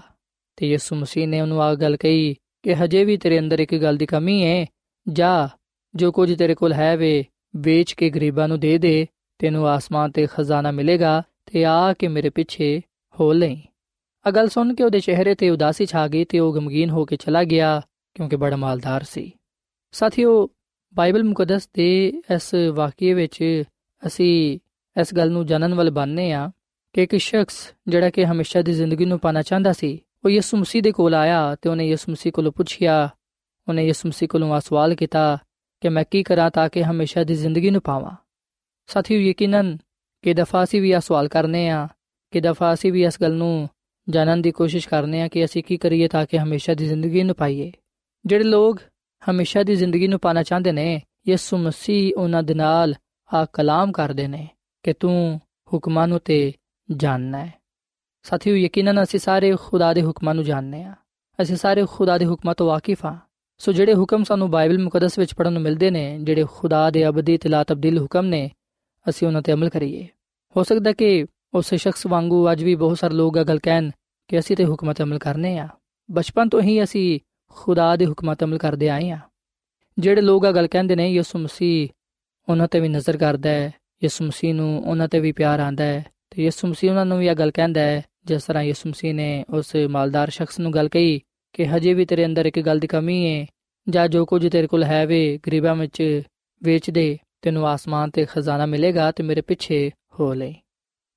ਤੇ 0.55 0.67
ਯਿਸੂ 0.67 0.95
ਮਸੀਹ 0.95 1.27
ਨੇ 1.27 1.41
ਉਹਨੂੰ 1.41 1.63
ਆ 1.63 1.75
ਗੱਲ 1.75 1.97
ਕਹੀ 1.97 2.35
ਕਿ 2.63 2.75
ਹਜੇ 2.75 3.05
ਵੀ 3.05 3.17
ਤੇਰੇ 3.17 3.39
ਅੰਦਰ 3.39 3.59
ਇੱਕ 3.59 3.75
ਗੱਲ 3.75 3.97
ਦੀ 3.97 4.05
ਕਮੀ 4.05 4.45
ਹੈ 4.45 4.65
ਜਾ, 5.09 5.49
ਜੋ 5.95 6.11
ਕੁਝ 6.11 6.37
ਤੇਰੇ 6.37 6.55
ਕੋਲ 6.55 6.73
ਹੈ 6.73 6.97
ਵੇ, 6.97 7.25
ਵੇਚ 7.55 7.93
ਕੇ 7.93 8.09
ਗਰੀਬਾਂ 8.09 8.47
ਨੂੰ 8.47 8.59
ਦੇ 8.59 8.77
ਦੇ। 8.77 9.07
ਤੈਨੂੰ 9.39 9.67
ਆਸਮਾਨ 9.67 10.11
ਤੇ 10.11 10.27
ਖਜ਼ਾਨਾ 10.33 10.71
ਮਿਲੇਗਾ 10.71 11.23
ਤੇ 11.45 11.65
ਆ 11.65 11.93
ਕੇ 11.93 12.07
ਮੇਰੇ 12.07 12.29
ਪਿੱਛੇ 12.29 12.81
ਹੋ 13.19 13.33
ਲਈ। 13.33 13.61
ਆ 14.27 14.31
ਗੱਲ 14.31 14.47
ਸੁਣ 14.47 14.75
ਕੇ 14.75 14.83
ਉਹਦੇ 14.83 14.99
ਚਿਹਰੇ 14.99 15.35
ਤੇ 15.35 15.49
ਉਦਾਸੀ 15.49 15.85
ਛਾ 15.85 16.07
ਗਈ 16.07 16.25
ਤੇ 16.25 16.39
ਉਹ 16.39 16.55
ਗਮਗੀਨ 16.55 16.89
ਹੋ 16.89 17.05
ਕੇ 17.05 17.15
ਚਲਾ 17.15 17.43
ਗਿਆ 17.43 17.81
ਕਿਉਂਕਿ 18.13 18.35
ਬੜਾ 18.35 18.55
ਮਾਲਦਾਰ 18.55 19.03
ਸੀ। 19.03 19.31
ਸਾਥੀਓ, 19.91 20.49
ਬਾਈਬਲ 20.93 21.23
ਮੁਕੱਦਸ 21.23 21.69
ਦੇ 21.73 22.07
ਇਸ 22.35 22.55
ਵਾਕਿਏ 22.73 23.13
ਵਿੱਚ 23.13 23.63
ਅਸੀਂ 24.07 24.59
ਇਸ 25.01 25.13
ਗੱਲ 25.13 25.31
ਨੂੰ 25.31 25.45
ਜਾਣਨ 25.45 25.73
ਵਾਲੇ 25.73 25.91
ਬਣਨੇ 25.91 26.31
ਆ 26.31 26.51
ਕਿ 26.93 27.03
ਇੱਕ 27.03 27.15
ਸ਼ਖਸ 27.15 27.73
ਜਿਹੜਾ 27.87 28.09
ਕਿ 28.09 28.25
ਹਮੇਸ਼ਾ 28.25 28.61
ਦੀ 28.61 28.73
ਜ਼ਿੰਦਗੀ 28.73 29.05
ਨੂੰ 29.05 29.19
ਪਾਣਾ 29.19 29.41
ਚਾਹੁੰਦਾ 29.41 29.73
ਸੀ, 29.73 29.99
ਉਹ 30.25 30.29
ਯਿਸੂ 30.29 30.57
ਮਸੀਹ 30.57 30.81
ਦੇ 30.81 30.91
ਕੋਲ 30.91 31.15
ਆਇਆ 31.15 31.55
ਤੇ 31.55 31.69
ਉਹਨੇ 31.69 31.87
ਯਿਸੂ 31.87 32.11
ਮਸੀਹ 32.11 32.31
ਕੋਲੋਂ 32.31 32.51
ਪੁੱਛਿਆ, 32.51 33.09
ਉਹਨੇ 33.67 33.87
ਯਿਸੂ 33.87 34.09
ਮਸੀਹ 34.09 34.29
ਕੋਲੋਂ 34.29 34.59
ਸਵਾਲ 34.59 34.95
ਕੀਤਾ 34.95 35.37
ਕਿ 35.81 35.89
ਮੈਂ 35.89 36.03
ਕੀ 36.11 36.23
ਕਰਾਂ 36.23 36.51
ਤਾਂ 36.51 36.69
ਕਿ 36.69 36.83
ਹਮੇਸ਼ਾ 36.83 37.23
ਦੀ 37.23 37.35
ਜ਼ਿੰਦਗੀ 37.35 37.69
ਨੂੰ 37.69 37.81
ਪਾਵਾਂ। 37.81 38.11
ਸਾਥੀਓ 38.87 39.19
ਯਕੀਨਨ 39.19 39.77
ਕਿ 40.21 40.33
ਦਫਾ 40.33 40.63
ਅਸੀਂ 40.63 40.81
ਵੀ 40.81 40.91
ਇਹ 40.91 40.99
ਸਵਾਲ 40.99 41.27
ਕਰਨੇ 41.27 41.69
ਆ, 41.69 41.87
ਕਿ 42.31 42.41
ਦਫਾ 42.41 42.73
ਅਸੀਂ 42.73 42.93
ਵੀ 42.93 43.03
ਇਸ 43.03 43.21
ਗੱਲ 43.21 43.33
ਨੂੰ 43.33 43.69
ਜਾਣਨ 44.09 44.41
ਦੀ 44.41 44.51
ਕੋਸ਼ਿਸ਼ 44.51 44.89
ਕਰਨੇ 44.89 45.21
ਆ 45.21 45.27
ਕਿ 45.27 45.45
ਅਸੀਂ 45.45 45.63
ਕੀ 45.63 45.77
ਕਰੀਏ 45.77 46.07
ਤਾਂ 46.07 46.25
ਕਿ 46.25 46.39
ਹਮੇਸ਼ਾ 46.39 46.73
ਦੀ 46.73 46.85
ਜ਼ਿੰਦਗੀ 46.85 47.23
ਨੂੰ 47.23 47.35
ਪਾਈਏ। 47.35 47.71
ਜਿਹੜੇ 48.25 48.43
ਲੋਕ 48.43 48.79
ਹਮੇਸ਼ਾ 49.31 49.63
ਦੀ 49.63 49.75
ਜ਼ਿੰਦਗੀ 49.75 50.07
ਨੂੰ 50.07 50.19
ਪਾਣਾ 50.19 50.43
ਚਾਹੁੰਦੇ 50.43 50.71
ਨੇ, 50.71 51.01
ਯਿਸੂ 51.27 51.57
ਮਸੀਹ 51.57 52.13
ਉਹਨਾਂ 52.17 52.43
ਦੇ 52.43 52.53
ਨਾਲ 52.53 52.95
ਆ 53.33 53.45
ਕਲਾਮ 53.45 53.91
ਕਰਦੇ 53.91 54.27
ਨੇ 54.27 54.47
ਕਿ 54.83 54.93
ਤੂੰ 54.93 55.41
ਹੁਕਮਾਂ 55.73 56.07
ਨੂੰ 56.07 56.19
ਤੇ 56.25 56.53
ਜਾਣਨਾ 56.91 57.45
ਹੈ। 57.45 57.53
ਸਾਥੀਓ 58.23 58.55
ਯਕੀਨਨ 58.55 59.03
ਅਸੀਂ 59.03 59.19
ਸਾਰੇ 59.19 59.55
ਖੁਦਾ 59.55 59.93
ਦੇ 59.93 60.01
ਹੁਕਮਾਂ 60.01 60.35
ਨੂੰ 60.35 60.43
ਜਾਣਦੇ 60.43 60.83
ਹਾਂ 60.83 60.95
ਅਸੀਂ 61.41 61.55
ਸਾਰੇ 61.55 61.85
ਖੁਦਾ 61.85 62.17
ਦੇ 62.17 62.25
ਹੁਕਮਾਂ 62.25 62.55
ਤੋਂ 62.55 62.67
ਵਾਕਿਫ 62.67 63.05
ਹਾਂ। 63.05 63.17
ਸੋ 63.57 63.71
ਜਿਹੜੇ 63.71 63.93
ਹੁਕਮ 63.93 64.23
ਸਾਨੂੰ 64.23 64.51
ਬਾਈਬਲ 64.51 64.83
ਮੁਕੱਦਸ 64.83 65.19
ਵਿੱਚ 65.19 65.33
ਪੜਨ 65.33 65.53
ਨੂੰ 65.53 65.61
ਮਿਲਦੇ 65.61 65.91
ਨੇ, 65.91 66.19
ਜਿਹੜੇ 66.19 66.45
ਖੁਦਾ 66.51 66.89
ਦੇ 66.89 67.07
ਅਬਦੀ 67.07 67.37
ਤੇ 67.37 67.49
ਲਾ 67.49 67.63
ਤਬਦੀਲ 67.63 67.99
ਹੁਕਮ 67.99 68.25
ਨੇ 68.25 68.51
ਅਸੀਂ 69.09 69.27
ਉਹਨਾਂ 69.27 69.41
ਤੇ 69.41 69.53
ਅਮਲ 69.53 69.69
ਕਰੀਏ। 69.69 70.07
ਹੋ 70.57 70.63
ਸਕਦਾ 70.63 70.91
ਕਿ 70.91 71.25
ਉਸ 71.53 71.73
ਸ਼ਖਸ 71.73 72.07
ਵਾਂਗੂ 72.07 72.51
ਅੱਜ 72.51 72.63
ਵੀ 72.63 72.75
ਬਹੁਤ 72.75 72.99
ਸਾਰੇ 72.99 73.13
ਲੋਕ 73.13 73.39
ਗੱਲ 73.39 73.59
ਕਹਿਣ 73.59 73.91
ਕਿ 74.27 74.39
ਅਸੀਂ 74.39 74.55
ਤੇ 74.55 74.65
ਹੁਕਮਾਂ 74.65 74.93
ਤੇ 74.93 75.03
ਅਮਲ 75.03 75.17
ਕਰਨੇ 75.17 75.57
ਆ। 75.57 75.67
ਬਚਪਨ 76.11 76.49
ਤੋਂ 76.49 76.61
ਹੀ 76.61 76.83
ਅਸੀਂ 76.83 77.19
ਖੁਦਾ 77.49 77.95
ਦੇ 77.95 78.05
ਹੁਕਮਾਂ 78.05 78.35
ਤੇ 78.35 78.45
ਅਮਲ 78.45 78.57
ਕਰਦੇ 78.57 78.89
ਆਏ 78.89 79.09
ਆ। 79.09 79.19
ਜਿਹੜੇ 79.99 80.21
ਲੋਕ 80.21 80.43
ਗੱਲ 80.43 80.67
ਕਹਿੰਦੇ 80.67 80.95
ਨੇ, 80.95 81.13
ਯਿਸੂ 81.13 81.39
ਮਸੀਹ 81.39 81.89
ਉਹਨਾਂ 82.49 82.67
ਤੇ 82.67 82.79
ਵੀ 82.79 82.87
ਨਜ਼ਰ 82.87 83.17
ਕਰਦਾ 83.17 83.49
ਹੈ, 83.49 83.73
ਯਿਸੂ 84.03 84.25
ਮਸੀਹ 84.25 84.53
ਨੂੰ 84.53 84.83
ਉਹਨਾਂ 84.85 85.07
ਤੇ 85.07 85.19
ਵੀ 85.19 85.31
ਪਿਆਰ 85.31 85.59
ਆਂਦਾ 85.59 85.83
ਹੈ 85.83 86.05
ਤੇ 86.29 86.43
ਯਿਸੂ 86.43 86.67
ਮਸੀਹ 86.67 86.89
ਉਹਨਾਂ 86.89 87.05
ਨੂੰ 87.05 87.19
ਵੀ 87.19 87.27
ਇਹ 87.27 87.35
ਗੱਲ 87.35 87.51
ਕਹਿੰਦਾ 87.51 87.81
ਹੈ, 87.81 88.05
ਜਿਸ 88.25 88.43
ਤਰ੍ਹਾਂ 88.43 88.63
ਯਿਸੂ 88.63 88.89
ਮਸੀਹ 88.89 89.13
ਨੇ 89.13 89.45
ਉਸ 89.49 89.75
ਮਾਲਦਾਰ 89.75 90.29
ਸ਼ਖਸ 90.29 90.59
ਨੂੰ 90.59 90.73
ਗੱਲ 90.73 90.89
ਕਹੀ 90.89 91.21
ਕਿ 91.53 91.67
ਹਜੇ 91.67 91.93
ਵੀ 91.93 92.05
ਤੇਰੇ 92.05 92.25
ਅੰਦਰ 92.25 92.45
ਇੱਕ 92.45 92.59
ਗੱਲ 92.59 92.79
ਦੀ 92.79 92.87
ਕਮੀ 92.87 93.25
ਹੈ 93.27 93.45
ਜਾਂ 93.89 94.07
ਜੋ 94.07 94.25
ਕੁਝ 94.25 94.49
ਤੇਰੇ 94.51 94.67
ਕੋਲ 94.67 94.83
ਹੈ 94.83 95.07
ਵੇ, 95.07 95.39
ਗਰੀਬਾਂ 95.47 95.75
ਵਿੱਚ 95.75 96.21
ਵੇਚ 96.63 96.89
ਦੇ। 96.89 97.17
ਤੈਨੂੰ 97.43 97.67
ਆਸਮਾਨ 97.67 98.10
ਤੇ 98.10 98.25
ਖਜ਼ਾਨਾ 98.25 98.65
ਮਿਲੇਗਾ 98.65 99.12
ਤੇ 99.12 99.23
ਮੇਰੇ 99.23 99.41
ਪਿੱਛੇ 99.41 99.91
ਹੋ 100.19 100.34
ਲੈ 100.34 100.53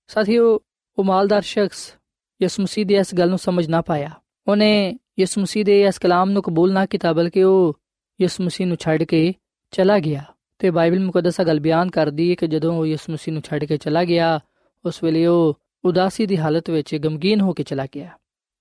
ਸਾਥੀਓ, 0.07 0.61
ਉਹ 0.99 1.05
ਮਾਲਦਾਰ 1.05 1.43
ਸ਼ਖਸ 1.43 1.95
ਯਿਸੂ 2.43 2.62
ਮਸੀਹ 2.62 2.87
ਦੀ 2.87 2.95
ਇਸ 2.95 3.15
ਗੱਲ 3.15 3.29
ਨੂੰ 3.29 3.39
ਸਮਝ 3.39 3.67
ਨਾ 3.69 3.81
ਪਾਇਆ। 3.83 4.11
ਉਹਨੇ 4.49 4.99
ਯਿਸੂ 5.19 5.41
ਮਸੀਹ 5.41 5.65
ਦੇ 5.65 5.83
ਇਸ 5.83 5.99
ਕਲਾਮ 5.99 6.31
ਨੂੰ 6.31 6.43
ਕਬੂਲ 6.43 6.73
ਨਾ 6.73 6.87
ਕੀਤਾ, 6.87 7.12
ਬਲਕਿ 7.12 7.45
ਉਹ 7.45 7.79
ਯਿਸੂ 8.21 8.45
ਮਸੀਹ 8.45 8.67
ਨੂੰ 8.67 8.77
ਛੱਡ 8.77 9.03
ਕੇ 9.03 9.35
ਚਲਾ 9.71 9.99
ਗਿਆ 9.99 10.25
ਤੇ 10.59 10.71
ਬਾਈਬਲ 10.71 11.01
ਮੁਕੱਦਸਾ 11.01 11.45
ਗੱਲ 11.45 11.61
ਬਿਆਨ 11.61 11.91
ਕਰਦੀ 11.91 12.31
ਹੈ 12.31 12.35
ਕਿ 12.35 12.47
ਜਦੋਂ 12.47 12.77
ਉਹ 12.77 12.87
ਯਿਸੂ 12.87 13.12
ਮਸੀਹ 13.12 13.33
ਨੂੰ 13.33 13.43
ਛੱਡ 13.43 13.65
ਕੇ 13.65 13.77
ਚਲਾ 13.77 14.05
ਗਿਆ, 14.05 14.41
ਉਸ 14.85 15.03
ਵੇਲੇ 15.03 15.27
ਉਹ 15.27 15.59
ਉਦਾਸੀ 15.85 16.27
ਦੀ 16.27 16.37
ਹਾਲਤ 16.37 16.71
ਵਿੱਚ 16.71 16.97
ਗਮਗੀਨ 16.97 17.41
ਹੋ 17.41 17.53
ਕੇ 17.53 17.62
ਚਲਾ 17.62 17.87
ਗਿਆ। 17.95 18.11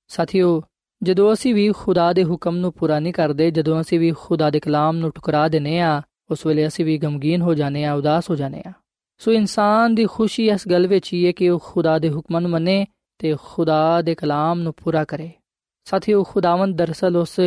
ਸਾਥੀਓ, 0.07 0.61
ਜਦੋਂ 1.03 1.33
ਅਸੀਂ 1.33 1.55
ਵੀ 1.55 1.71
ਖੁਦਾ 1.71 2.13
ਦੇ 2.13 2.23
ਹੁਕਮ 2.23 2.55
ਨੂੰ 2.55 2.73
ਪੂਰਾ 2.73 2.99
ਨਹੀਂ 2.99 3.13
ਕਰਦੇ, 3.13 3.51
ਜਦੋਂ 3.51 3.81
ਅਸੀਂ 3.81 3.99
ਵੀ 3.99 4.11
ਖੁਦਾ 4.11 4.49
ਦੇ 4.49 4.59
ਕਲਾਮ 4.59 4.97
ਨੂੰ 4.97 5.11
ਠੁਕਰਾ 5.11 5.47
ਦਿੰਨੇ 5.47 5.79
ਆ 5.79 6.01
ਉਸ 6.31 6.45
ਵੇਲੇ 6.45 6.67
ਅਸੀਂ 6.67 6.85
ਵੀ 6.85 6.97
ਗਮਗੀਨ 6.97 7.41
ਹੋ 7.41 7.53
ਜਾਂਦੇ 7.53 7.83
ਆ 7.83 7.93
ਉਦਾਸ 7.93 8.29
ਹੋ 8.29 8.35
ਜਾਂਦੇ 8.35 8.61
ਆ 8.67 8.73
ਸੋ 9.17 9.31
ਇਨਸਾਨ 9.31 9.95
ਦੀ 9.95 10.05
ਖੁਸ਼ੀ 10.05 10.49
ਇਸ 10.49 10.67
ਗੱਲ 10.67 10.87
ਵਿੱਚ 10.87 11.13
ਹੀ 11.13 11.27
ਹੈ 11.27 11.31
ਕਿ 11.31 11.49
ਉਹ 11.49 11.59
ਖੁਦਾ 11.63 11.99
ਦੇ 11.99 12.09
ਹੁਕਮਾਂ 12.09 12.41
ਨੂੰ 12.41 12.51
ਮੰਨੇ 12.51 12.85
ਤੇ 13.17 13.35
ਖੁਦਾ 13.43 14.01
ਦੇ 14.01 14.15
ਕਲਾਮ 14.15 14.59
ਨੂੰ 14.59 14.73
ਪੂਰਾ 14.83 15.03
ਕਰੇ। 15.03 15.29
ਸਾਥੀਓ, 15.85 16.23
ਖੁਦਾਵੰਦ 16.23 16.77
ਦਰਸਲ 16.77 17.17
ਉਸ 17.17 17.39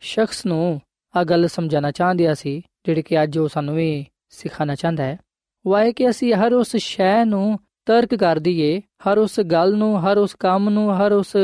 ਸ਼ਖਸ 0.00 0.46
ਨੂੰ 0.46 0.80
ਆ 1.16 1.24
ਗੱਲ 1.24 1.48
ਸਮਝਾਉਣਾ 1.48 1.90
ਚਾਹੁੰਦਿਆ 1.90 2.34
ਸੀ 2.34 2.62
ਜਿਹੜੀ 2.84 3.02
ਕਿ 3.02 3.22
ਅੱਜ 3.22 3.38
ਉਹ 3.38 3.48
ਸਾਨੂੰ 3.48 3.76
ਵੀ 3.76 4.06
ਸਿਖਾਉਣਾ 4.28 4.74
ਚਾਹੁੰਦਾ 4.74 5.04
ਹੈ। 5.04 5.18
ਉਹ 5.66 5.78
ਹੈ 5.78 5.92
ਕਿ 5.92 6.10
ਅਸੀਂ 6.10 6.34
ਹਰ 6.34 6.52
ਉਸ 6.52 6.76
ਸ਼ੈ 6.76 7.24
ਨੂੰ 7.24 7.58
ਤਰਕ 7.86 8.14
ਕਰ 8.14 8.38
ਦਈਏ, 8.38 8.80
ਹਰ 8.80 9.18
ਉਸ 9.18 9.40
ਗੱਲ 9.40 9.74
ਨੂੰ, 9.74 10.02
ਹਰ 10.02 10.18
ਉਸ 10.18 10.34
ਕੰਮ 10.34 10.70
ਨੂੰ, 10.70 10.96
ਹਰ 10.96 11.12
ਉਸ 11.12 11.36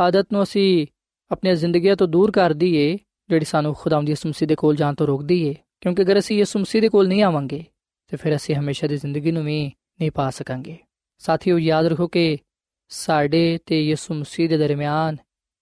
ਆਦਤ 0.00 0.28
ਨੂੰ 0.32 0.42
ਅਸੀਂ 0.42 0.86
ਆਪਣੀ 1.30 1.56
ਜ਼ਿੰਦਗੀ 1.56 1.94
ਤੋਂ 1.94 2.08
ਦੂਰ 2.08 2.30
ਕਰ 2.30 2.52
ਦਈਏ, 2.52 2.98
ਜਿਹੜੀ 3.28 3.44
ਸਾਨੂੰ 3.44 3.74
ਖੁਦਾਵੰਦ 3.74 4.08
ਯਿਸੂ 4.08 4.28
ਮਸੀਹ 4.28 4.48
ਦੇ 4.48 4.54
ਕੋਲ 4.54 4.76
ਜਾਣ 4.76 4.94
ਤੋਂ 4.94 5.06
ਰੋਕਦੀ 5.06 5.48
ਏ 5.48 5.54
ਕਿਉਂਕਿ 5.80 6.02
ਅਗਰ 6.02 6.18
ਅਸੀਂ 6.18 6.38
ਯਿਸੂ 6.38 6.58
ਮਸੀਹ 6.58 6.82
ਦੇ 6.82 6.88
ਕੋਲ 6.88 7.08
ਨਹੀਂ 7.08 7.22
ਆਵਾਂਗੇ, 7.22 7.64
ਤੇ 8.06 8.16
ਫਿਰ 8.16 8.36
ਅਸੀਂ 8.36 8.54
ਹਮੇਸ਼ਾ 8.54 8.88
ਦੀ 8.88 8.96
ਜ਼ਿੰਦਗੀ 8.96 9.32
ਨੂੰ 9.32 9.44
ਵੀ 9.44 9.72
ਨਹੀਂ 10.00 10.10
ਪਾ 10.10 10.30
ਸਕਾਂਗੇ। 10.30 10.78
ਸਾਥੀਓ, 11.18 11.58
ਯਾਦ 11.58 11.86
ਰੱਖੋ 11.86 12.08
ਕਿ 12.08 12.38
ਸਾਡੇ 12.88 13.58
ਤੇ 13.66 13.86
ਯਿਸੂ 13.86 14.14
ਮਸੀਹ 14.14 14.48
ਦੇ 14.48 14.56
ਦਰਮਿਆਨ 14.56 15.16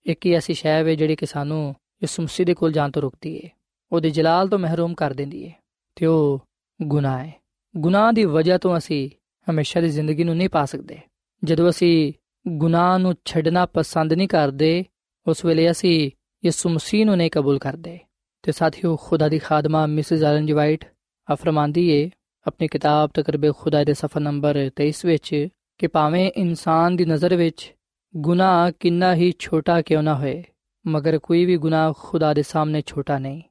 ਇੱਕ 0.05 0.27
ਹੀ 0.27 0.33
ਐਸੀ 0.33 0.55
ਸ਼ੈ 0.55 0.85
ਹੈ 0.85 0.95
ਜਿਹੜੀ 0.95 1.17
ਕਿ 1.17 1.27
ਸਾਨੂੰ 1.27 1.77
ਯਿਸੂ 2.03 2.23
ਮਸੀਹ 2.23 2.47
ਦੇ 2.47 2.55
ਕੋਲ 2.55 2.73
ਜਾਣ 2.73 2.91
ਤੋਂ 2.91 3.03
ਰੋਕਦੀ 3.03 3.37
ਏ। 3.37 3.51
ਉਹਦੇ 3.93 4.11
ਜਲਾਲ 4.11 4.49
ਤੋਂ 4.49 4.59
ਮਹਿਰੂਮ 4.59 4.95
ਕਰ 4.95 5.13
ਦਿੰਦੀ 5.13 5.43
ਏ 5.43 5.53
ਤੇ 5.95 6.07
ਉਹ 6.07 6.43
ਗੁਨਾਹ 6.83 7.19
ਹੈ। 7.19 7.35
ਗੁਨਾਹ 7.77 8.13
ਦੀ 8.13 8.25
ਵਜ੍ਹਾ 8.25 8.59
ਤੋਂ 8.59 8.79
ਅਸੀਂ 8.79 9.11
ਹਮੇਸ਼ਾ 9.51 9.81
ਦੀ 9.81 9.89
ਜ਼ਿੰਦਗੀ 9.89 10.25
ਨੂੰ 10.25 10.37
ਨਹੀਂ 10.37 10.49
ਪਾ 10.49 10.65
ਸਕਦੇ। 10.65 10.99
ਜਦੋਂ 11.45 11.71
ਅਸੀਂ 11.71 12.13
ਗੁਨਾਹ 12.49 12.99
ਨੂੰ 12.99 13.15
ਛੱਡਣਾ 13.25 13.67
ਪਸੰਦ 13.67 14.13
ਨਹੀਂ 14.13 14.29
ਕਰਦੇ, 14.29 14.85
ਉਸ 15.27 15.45
ਵੇਲੇ 15.45 15.71
ਅਸੀਂ 15.71 16.11
ਯਿਸੂ 16.45 16.69
ਮਸੀਹ 16.69 17.07
ਨੂੰ 17.07 17.17
ਨਹੀਂ 17.17 17.31
ਕਬੂਲ 17.31 17.59
ਕਰਦੇ। 17.59 17.99
ਤੇ 18.45 18.53
ਸਾਥੀਓ, 18.53 18.97
ਖੁਦਾ 18.97 19.29
ਦੀ 19.29 19.39
ਖਾਦਮਾ 19.39 19.87
ਮਿਸਿਸ 19.87 20.23
ਐਲਨ 20.23 20.47
ਜੀ 20.47 20.53
ਵਾਈਟ 20.53 20.85
ਅਫਰਮਾਂਦੀ 21.33 21.89
ਏ 21.89 22.11
ਆਪਣੀ 22.47 22.69
ਕਿਤਾਬ 22.69 23.11
ਤਕਰਬੇ 23.15 23.53
ਖੁਦਾ 23.59 23.85
ਦੇ 23.85 23.95
ਸਫਾ 23.95 24.21
ਨੰਬਰ 24.21 24.71
23 24.77 25.05
ਵਿੱਚ 25.05 25.49
ਕਿ 25.79 25.87
ਭਾਵੇਂ 25.87 26.33
ਇਨਸਾਨ 26.37 26.97
ਦੀ 26.97 27.05
ਨਜ਼ਰ 27.05 27.37
ਵਿੱਚ 27.37 27.75
ਗੁਨਾਹ 28.17 28.73
ਕਿੰਨਾ 28.81 29.15
ਹੀ 29.15 29.33
ਛੋਟਾ 29.39 29.83
ਕਿਉਂ 29.83 30.03
ਨਾ 30.03 30.15
ਹੋਏ, 30.15 30.45
ਮਗਰ 30.87 31.19
ਕੋਈ 31.19 31.45
ਵੀ 31.45 31.57
ਗੁਨਾਹ 31.57 31.93
ਖੁਦਾ 31.99 32.35
ਦੇ 32.35 32.43
ਸਾਹਮਣੇ 32.43 32.83
ਛੋਟਾ 32.87 33.19
ਨਹੀਂ। 33.19 33.43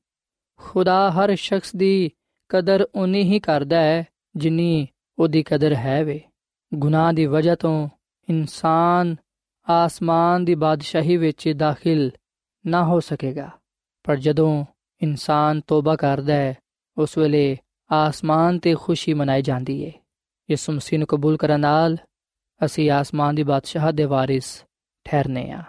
ਖੁਦਾ 0.58 1.12
ਹਰ 1.12 1.36
ਸ਼ਖਸ 1.36 1.76
ਦੀ 1.76 2.12
ਕਦਰ 2.50 2.88
ਉਨੀ 2.96 3.24
ਹੀ 3.24 3.40
ਕਰਦਾ 3.40 3.80
ਹੈ 3.80 4.08
ਜਿੰਨੀ 4.36 4.88
ਉਹਦੀ 5.20 5.44
ਕਦਰ 5.44 5.76
ਹੈ 5.76 6.04
ਵੇ। 6.04 6.22
ਗੁਨਾਹ 6.74 7.14
ਦੀ 7.14 7.26
ਵਜ੍ਹਾ 7.26 7.56
ਤੋਂ 7.56 7.90
ਇਨਸਾਨ 8.30 9.16
ਆਸਮਾਨ 9.70 10.46
ਦੀ 10.46 10.56
ਬਾਦਸ਼ਾਹੀ 10.56 11.18
ਵਿੱਚ 11.18 11.50
ਦਾਖਲ 11.50 12.12
ਨਾ 12.66 12.86
ਹੋ 12.86 13.00
ਸਕੇਗਾ। 13.00 13.50
ਪਰ 14.04 14.16
ਜਦੋਂ 14.16 14.66
ਇਨਸਾਨ 15.04 15.62
ਤੋਬਾ 15.68 15.96
ਕਰਦਾ 15.96 16.34
ਹੈ, 16.34 16.58
ਉਸ 16.98 17.18
ਵੇਲੇ 17.18 17.58
ਆਸਮਾਨ 17.92 18.60
ਤੇ 18.60 18.76
ਖੁਸ਼ੀ 18.76 19.14
ਮਨਾਈ 19.14 19.42
ਜਾਂਦੀ 19.42 19.86
ਹੈ 19.86 19.92
ਯਿਸੂ 20.52 20.74
ਮਸੀਹ 20.74 21.00
ਨੂੰ 21.00 21.08
ਕਬੂਲ 21.08 21.38
ਕਰਨ 21.38 21.60
ਨਾਲ 21.60 21.98
ਅਸੀਂ 22.66 22.92
ਆਸਮਾਨ 22.92 23.36
ਦੀ 23.36 23.44
ਬਾਦਸ਼ਾਹ 23.44 23.92
ਦੇ 23.92 24.04
ਵਾਰਿਸ 24.04 24.66
ਠਹਿਰਨੇ 25.04 25.52
ਆ। 25.52 25.64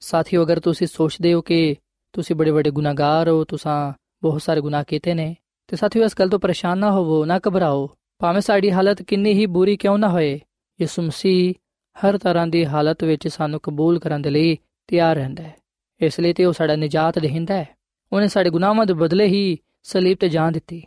ਸਾਥੀਓ, 0.00 0.44
ਅਗਰ 0.44 0.60
ਤੁਸੀਂ 0.60 0.86
ਸੋਚਦੇ 0.86 1.34
ਹੋ 1.34 1.40
ਕਿ 1.40 1.76
ਤੁਸੀਂ 2.12 2.36
ਬੜੇ 2.36 2.50
ਵੱਡੇ 2.50 2.70
ਗੁਨਾਹਗਾਰ 2.70 3.28
ਹੋ, 3.28 3.44
ਤੁਸੀਂ 3.44 3.92
ਬਹੁਤ 4.22 4.42
ਸਾਰੇ 4.42 4.60
ਗੁਨਾਹ 4.60 4.84
ਕੀਤੇ 4.88 5.14
ਨੇ, 5.14 5.36
ਤੇ 5.66 5.76
ਸਾਥੀਓ, 5.76 6.04
ਇਸ 6.04 6.14
ਗੱਲ 6.18 6.28
ਤੋਂ 6.28 6.38
ਪਰੇਸ਼ਾਨ 6.38 6.78
ਨਾ 6.78 6.92
ਹੋਵੋ, 6.92 7.24
ਨਾ 7.24 7.40
ਘਬਰਾਓ। 7.48 7.90
ਭਾਵੇਂ 8.18 8.40
ਸਾਡੀ 8.40 8.72
ਹਾਲਤ 8.72 9.02
ਕਿੰਨੀ 9.02 9.32
ਹੀ 9.32 9.46
ਬੁਰੀ 9.46 9.76
ਕਿਉਂ 9.76 9.98
ਨਾ 9.98 10.08
ਹੋਏ, 10.08 10.40
ਯਿਸੂ 10.80 11.02
ਮਸੀਹ 11.02 11.54
ਹਰ 11.98 12.18
ਤਰ੍ਹਾਂ 12.18 12.46
ਦੀ 12.46 12.66
ਹਾਲਤ 12.66 13.04
ਵਿੱਚ 13.04 13.28
ਸਾਨੂੰ 13.28 13.60
ਕਬੂਲ 13.60 13.98
ਕਰਨ 13.98 14.22
ਦੇ 14.22 14.30
ਲਈ 14.30 14.58
ਤਿਆਰ 14.86 15.16
ਰਹਿੰਦਾ 15.16 15.42
ਹੈ। 15.42 15.56
ਇਸ 16.00 16.20
ਲਈ 16.20 16.32
ਤੇ 16.32 16.44
ਉਹ 16.44 16.52
ਸਾਡਾ 16.52 16.76
ਨਜਾਤ 16.76 17.18
ਦੇਹਿੰਦਾ 17.18 17.54
ਹੈ। 17.54 17.75
ਉਹਨੇ 18.12 18.28
ਸਾਡੇ 18.28 18.50
ਗੁਨਾਹਾਂ 18.50 18.86
ਦੇ 18.86 18.92
ਬਦਲੇ 18.92 19.26
ਹੀ 19.26 19.58
ਸਲੀਬ 19.82 20.18
ਤੇ 20.20 20.28
ਜਾਨ 20.28 20.52
ਦਿੱਤੀ, 20.52 20.82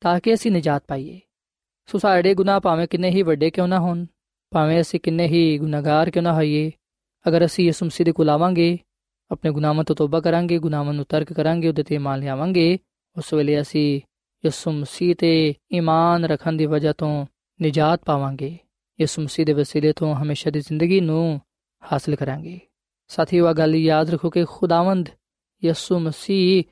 ਤਾਂ 0.00 0.20
ਕਿ 0.20 0.34
ਅਸੀਂ 0.34 0.50
ਨਜਾਤ 0.52 0.84
ਪਾਈਏ। 0.88 1.20
ਸੋ 1.86 1.98
ਸਾਡੇ 1.98 2.34
ਗੁਨਾਹ 2.34 2.60
ਭਾਵੇਂ 2.60 2.86
ਕਿੰਨੇ 2.88 3.10
ਹੀ 3.10 3.22
ਵੱਡੇ 3.22 3.50
ਕਿਉਂ 3.50 3.68
ਨਾ 3.68 3.80
ਹੋਣ, 3.80 4.06
ਭਾਵੇਂ 4.50 4.80
ਅਸੀਂ 4.80 5.00
ਕਿੰਨੇ 5.00 5.26
ਹੀ 5.26 5.58
ਗੁਨਾਹਗਾਰ 5.58 6.10
ਕਿਉਂ 6.10 6.22
ਨਾ 6.22 6.34
ਹੋਈਏ, 6.34 6.70
ਅਗਰ 7.28 7.44
ਅਸੀਂ 7.44 7.64
ਯਿਸੂ 7.64 7.86
ਮਸੀਹ 7.86 8.04
ਦੇ 8.04 8.12
ਕੋਲ 8.12 8.30
ਆਵਾਂਗੇ, 8.30 8.78
ਆਪਣੇ 9.30 9.50
ਗੁਨਾਹਾਂ 9.50 9.84
ਤੋਂ 9.84 9.96
ਤੋਬਾ 9.96 10.20
ਕਰਾਂਗੇ, 10.20 10.58
ਗੁਨਾਹਾਂ 10.58 10.94
ਨੂੰ 10.94 11.04
ਤਰਕ 11.08 11.32
ਕਰਾਂਗੇ, 11.32 11.68
ਉਹਦੇ 11.68 11.82
ਤੇ 11.82 11.94
ਇਮਾਨ 11.94 12.20
ਲਿਆਵਾਂਗੇ, 12.20 12.78
ਉਸ 13.18 13.34
ਵੇਲੇ 13.34 13.60
ਅਸੀਂ 13.60 14.00
ਯਿਸੂ 14.44 14.72
ਮਸੀਹ 14.72 15.14
ਤੇ 15.14 15.54
ਈਮਾਨ 15.72 16.24
ਰੱਖਣ 16.24 16.52
ਦੀ 16.52 16.66
ਵਜ੍ਹਾ 16.66 16.92
ਤੋਂ 16.92 17.26
ਨਜਾਤ 17.62 18.04
ਪਾਵਾਂਗੇ। 18.04 18.58
ਯਿਸੂ 19.00 19.22
ਮਸੀਹ 19.22 19.46
ਦੇ 19.46 19.52
ਵਸੀਲੇ 19.52 19.92
ਤੋਂ 19.92 20.14
ਹਮੇਸ਼ਾ 20.14 20.50
ਦੀ 20.50 20.60
ਜ਼ਿੰਦਗੀ 20.60 21.00
ਨੂੰ 21.00 21.40
ਹਾਸਲ 21.92 22.16
ਕਰਾਂਗੇ। 22.16 22.60
ਸਾਥੀਓ 23.08 23.48
ਇਹ 23.50 23.54
ਗੱਲ 23.54 23.74
ਯਾਦ 23.74 24.10
ਰੱਖੋ 24.10 24.30
ਕਿ 24.30 24.44
ਖੁਦਾਵੰਦ 24.44 25.08
ਯਿਸੂ 25.64 25.98
ਮਸੀਹ 25.98 26.64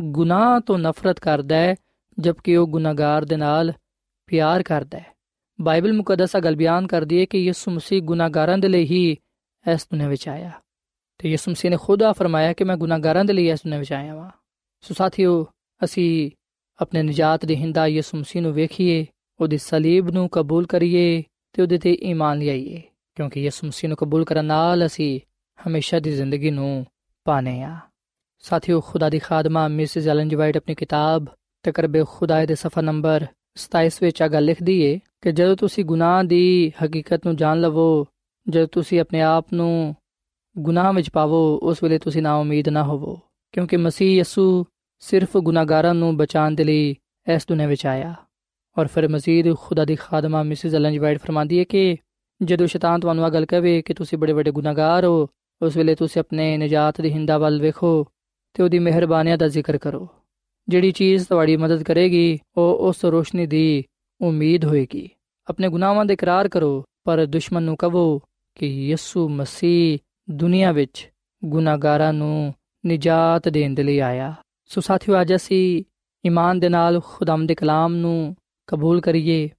ਗੁਨਾਹ 0.00 0.60
ਤੋਂ 0.60 0.78
ਨਫ਼ਰਤ 0.78 1.20
ਕਰਦਾ 1.20 1.56
ਹੈ 1.56 1.74
ਜਦਕਿ 2.18 2.56
ਉਹ 2.56 2.66
ਗੁਨਾਹਗਾਰ 2.66 3.24
ਦੇ 3.24 3.36
ਨਾਲ 3.36 3.72
ਪਿਆਰ 4.26 4.62
ਕਰਦਾ 4.62 4.98
ਹੈ 4.98 5.14
ਬਾਈਬਲ 5.60 5.92
ਮੁਕੱਦਸ 5.92 6.36
ਗੱਲ 6.36 6.56
ਬਿਆਨ 6.56 6.86
ਕਰਦੀ 6.86 7.20
ਹੈ 7.20 7.24
ਕਿ 7.24 7.38
ਯਿਸੂ 7.38 7.70
ਮਸੀਹ 7.70 8.02
ਗੁਨਾਹਗਾਰਾਂ 8.02 8.58
ਦੇ 8.58 8.68
ਲਈ 8.68 8.84
ਹੀ 8.84 9.16
ਇਸ 9.66 9.86
ਦੁਨੀਆਂ 9.90 10.08
ਵਿੱਚ 10.08 10.28
ਆਇਆ 10.28 10.50
ਤੇ 11.18 11.30
ਯਿਸੂ 11.30 11.50
ਮਸੀਹ 11.50 11.70
ਨੇ 11.70 11.76
ਖੁਦ 11.76 12.02
ਆ 12.02 12.12
ਫਰਮਾਇਆ 12.12 12.52
ਕਿ 12.52 12.64
ਮੈਂ 12.64 12.76
ਗੁਨਾਹਗਾਰਾਂ 12.76 13.24
ਦੇ 13.24 13.32
ਲਈ 13.32 13.48
ਇਸ 13.48 13.60
ਦੁਨੀਆਂ 13.64 13.78
ਵਿੱਚ 13.78 13.92
ਆਇਆ 13.92 14.14
ਹਾਂ 14.14 14.30
ਸੋ 14.80 14.94
ਸਾਥੀਓ 14.94 15.44
ਅਸੀਂ 15.84 16.30
ਆਪਣੇ 16.80 17.02
ਨਜਾਤ 17.02 17.44
ਦੇ 17.44 17.56
ਹਿੰਦਾ 17.56 17.86
ਯਿਸੂ 17.86 18.18
ਮਸੀਹ 18.18 18.42
ਨੂੰ 18.42 18.52
ਵੇਖੀਏ 18.52 19.06
ਉਹਦੀ 19.40 19.58
ਸਲੀਬ 19.58 20.10
ਨੂੰ 20.10 20.28
ਕਬੂਲ 20.28 20.66
ਕਰੀਏ 20.66 21.22
ਤੇ 21.52 21.62
ਉਹਦੇ 21.62 21.78
ਤੇ 21.78 21.92
ਈਮਾਨ 22.02 22.38
ਲਿਆਈਏ 22.38 22.82
ਕਿਉਂਕਿ 23.16 23.40
ਯਿਸੂ 23.40 23.66
ਮਸੀਹ 23.66 23.88
ਨੂੰ 23.88 23.96
ਕਬੂਲ 23.96 24.24
ਕਰਨ 24.24 24.44
ਨਾਲ 24.44 24.86
ਅਸੀਂ 24.86 25.20
ਹਮੇਸ਼ਾ 25.58 25.98
ਦੀ 25.98 26.10
ਜ਼ਿੰਦਗੀ 26.10 26.50
ਨੂੰ 26.50 26.86
ਪਾਣੇ 27.26 27.62
ਆ 27.62 27.76
ਸਾਥੀਓ, 28.38 28.80
ਖੁਦਾ 28.80 29.10
ਦੀ 29.10 29.18
ਖਾਦਮਾ, 29.18 29.68
ਮਿਸਿਸ 29.68 30.08
ਐਲਨ 30.08 30.28
ਜੀ 30.28 30.36
ਵਾਈਟ 30.36 30.56
ਆਪਣੀ 30.56 30.74
ਕਿਤਾਬ 30.74 31.26
ਤਕਰਬੇ 31.62 32.04
ਖੁਦਾ 32.08 32.46
ਦੇ 32.46 32.54
ਸਫਾ 32.54 32.80
ਨੰਬਰ 32.80 33.26
27 33.56 34.02
ਵਿੱਚ 34.02 34.22
ਆ 34.22 34.28
ਗੱਲ 34.28 34.44
ਲਿਖਦੀ 34.44 34.80
ਏ 34.82 34.98
ਕਿ 35.22 35.32
ਜਦੋਂ 35.32 35.56
ਤੁਸੀਂ 35.56 35.84
ਗੁਨਾਹ 35.84 36.24
ਦੀ 36.24 36.72
ਹਕੀਕਤ 36.84 37.26
ਨੂੰ 37.26 37.36
ਜਾਣ 37.36 37.60
ਲਵੋ, 37.60 38.06
ਜਦੋਂ 38.48 38.68
ਤੁਸੀਂ 38.68 39.00
ਆਪਣੇ 39.00 39.20
ਆਪ 39.20 39.46
ਨੂੰ 39.52 39.94
ਗੁਨਾਹ 40.58 40.92
ਵਿੱਚ 40.92 41.10
ਪਾਵੋ, 41.10 41.60
ਉਸ 41.62 41.82
ਵੇਲੇ 41.82 41.98
ਤੁਸੀਂ 41.98 42.22
ਨਾ 42.22 42.36
ਉਮੀਦ 42.36 42.68
ਨਾ 42.68 42.84
ਹੋਵੋ, 42.84 43.20
ਕਿਉਂਕਿ 43.52 43.76
ਮਸੀਹ 43.76 44.20
ਯਸੂ 44.20 44.64
ਸਿਰਫ 44.98 45.36
ਗੁਨਾਹਗਾਰਾਂ 45.36 45.94
ਨੂੰ 45.94 46.16
ਬਚਾਉਣ 46.16 46.54
ਦੇ 46.54 46.64
ਲਈ 46.64 46.96
ਇਸ 47.34 47.46
ਦੁਨੀਆਂ 47.48 47.68
ਵਿੱਚ 47.68 47.86
ਆਇਆ। 47.86 48.14
ਔਰ 48.78 48.86
ਫਿਰ 48.86 49.08
ਮਜ਼ੀਦ 49.08 49.54
ਖੁਦਾ 49.56 49.84
ਦੀ 49.84 49.96
ਖਾਦਮਾ 49.96 50.42
ਮਿਸਿਸ 50.42 50.74
ਐਲਨ 50.74 50.92
ਜੀ 50.92 50.98
ਵਾਈਟ 50.98 51.18
ਫਰਮਾਂਦੀ 51.18 51.58
ਹੈ 51.58 51.64
ਕਿ 51.64 51.96
ਜਦੋਂ 52.42 52.66
ਸ਼ੈਤਾਨ 52.66 53.00
ਤੁਹਾਨੂੰ 53.00 53.24
ਆ 53.24 53.28
ਗੱਲ 53.28 53.46
ਕਹੇ 53.46 53.82
ਕਿ 53.82 53.94
ਤੁਸੀਂ 53.94 54.18
ਬੜੇ 54.18 54.32
ਵੱਡੇ 54.32 54.50
ਗੁਨਾਹਗਾਰ 54.50 55.04
ਹੋ, 55.04 55.28
ਉਸ 55.62 55.76
ਵੇਲੇ 55.76 55.94
ਤੁਸੀਂ 55.94 56.20
ਆਪਣੇ 56.20 56.56
ਨਜਾਤ 56.56 57.00
ਦੀ 57.00 57.10
ਹਿੰਦਾ 57.12 57.38
ਵੱਲ 57.38 57.60
ਵੇਖੋ 57.60 58.06
ਤੇ 58.58 58.64
ਉਹਦੀ 58.64 58.78
ਮਿਹਰਬਾਨੀਆਂ 58.78 59.38
ਦਾ 59.38 59.48
ਜ਼ਿਕਰ 59.48 59.78
ਕਰੋ। 59.78 60.08
ਜਿਹੜੀ 60.68 60.92
ਚੀਜ਼ 60.92 61.28
ਤੁਹਾਡੀ 61.28 61.56
ਮਦਦ 61.56 61.82
ਕਰੇਗੀ, 61.82 62.38
ਉਹ 62.56 62.88
ਉਸ 62.88 63.04
ਰੋਸ਼ਨੀ 63.04 63.46
ਦੀ 63.46 63.84
ਉਮੀਦ 64.20 64.64
ਹੋਏਗੀ। 64.64 65.10
ਆਪਣੇ 65.48 65.68
ਗੁਨਾਹਾਂ 65.68 66.04
ਦਾ 66.04 66.12
ਇਕਰਾਰ 66.12 66.48
ਕਰੋ, 66.48 66.84
ਪਰ 67.04 67.26
ਦੁਸ਼ਮਣ 67.26 67.62
ਨੂੰ 67.62 67.76
ਕਹੋ 67.76 68.18
ਕਿ 68.54 68.66
ਯਿਸੂ 68.66 69.28
ਮਸੀਹ 69.28 69.98
ਦੁਨੀਆ 70.30 70.72
ਵਿੱਚ 70.72 71.10
ਗੁਨਾਹਗਾਰਾਂ 71.44 72.12
ਨੂੰ 72.12 72.54
ਨਿਜਾਤ 72.86 73.48
ਦੇਣ 73.48 73.74
ਦੇ 73.74 73.82
ਲਈ 73.82 73.98
ਆਇਆ। 73.98 74.34
ਸੋ 74.66 74.80
ਸਾਥੀਓ, 74.80 75.20
ਅੱਜ 75.20 75.34
ਅਸੀਂ 75.34 75.84
ਈਮਾਨ 76.26 76.60
ਦੇ 76.60 76.68
ਨਾਲ 76.68 77.00
ਖੁਦਾਮ 77.04 77.46
ਦੇ 77.46 77.54
ਕਲਾਮ 77.54 77.94
ਨੂੰ 77.94 78.36
ਕਬੂਲ 78.66 79.00
ਕਰੀਏ। 79.00 79.50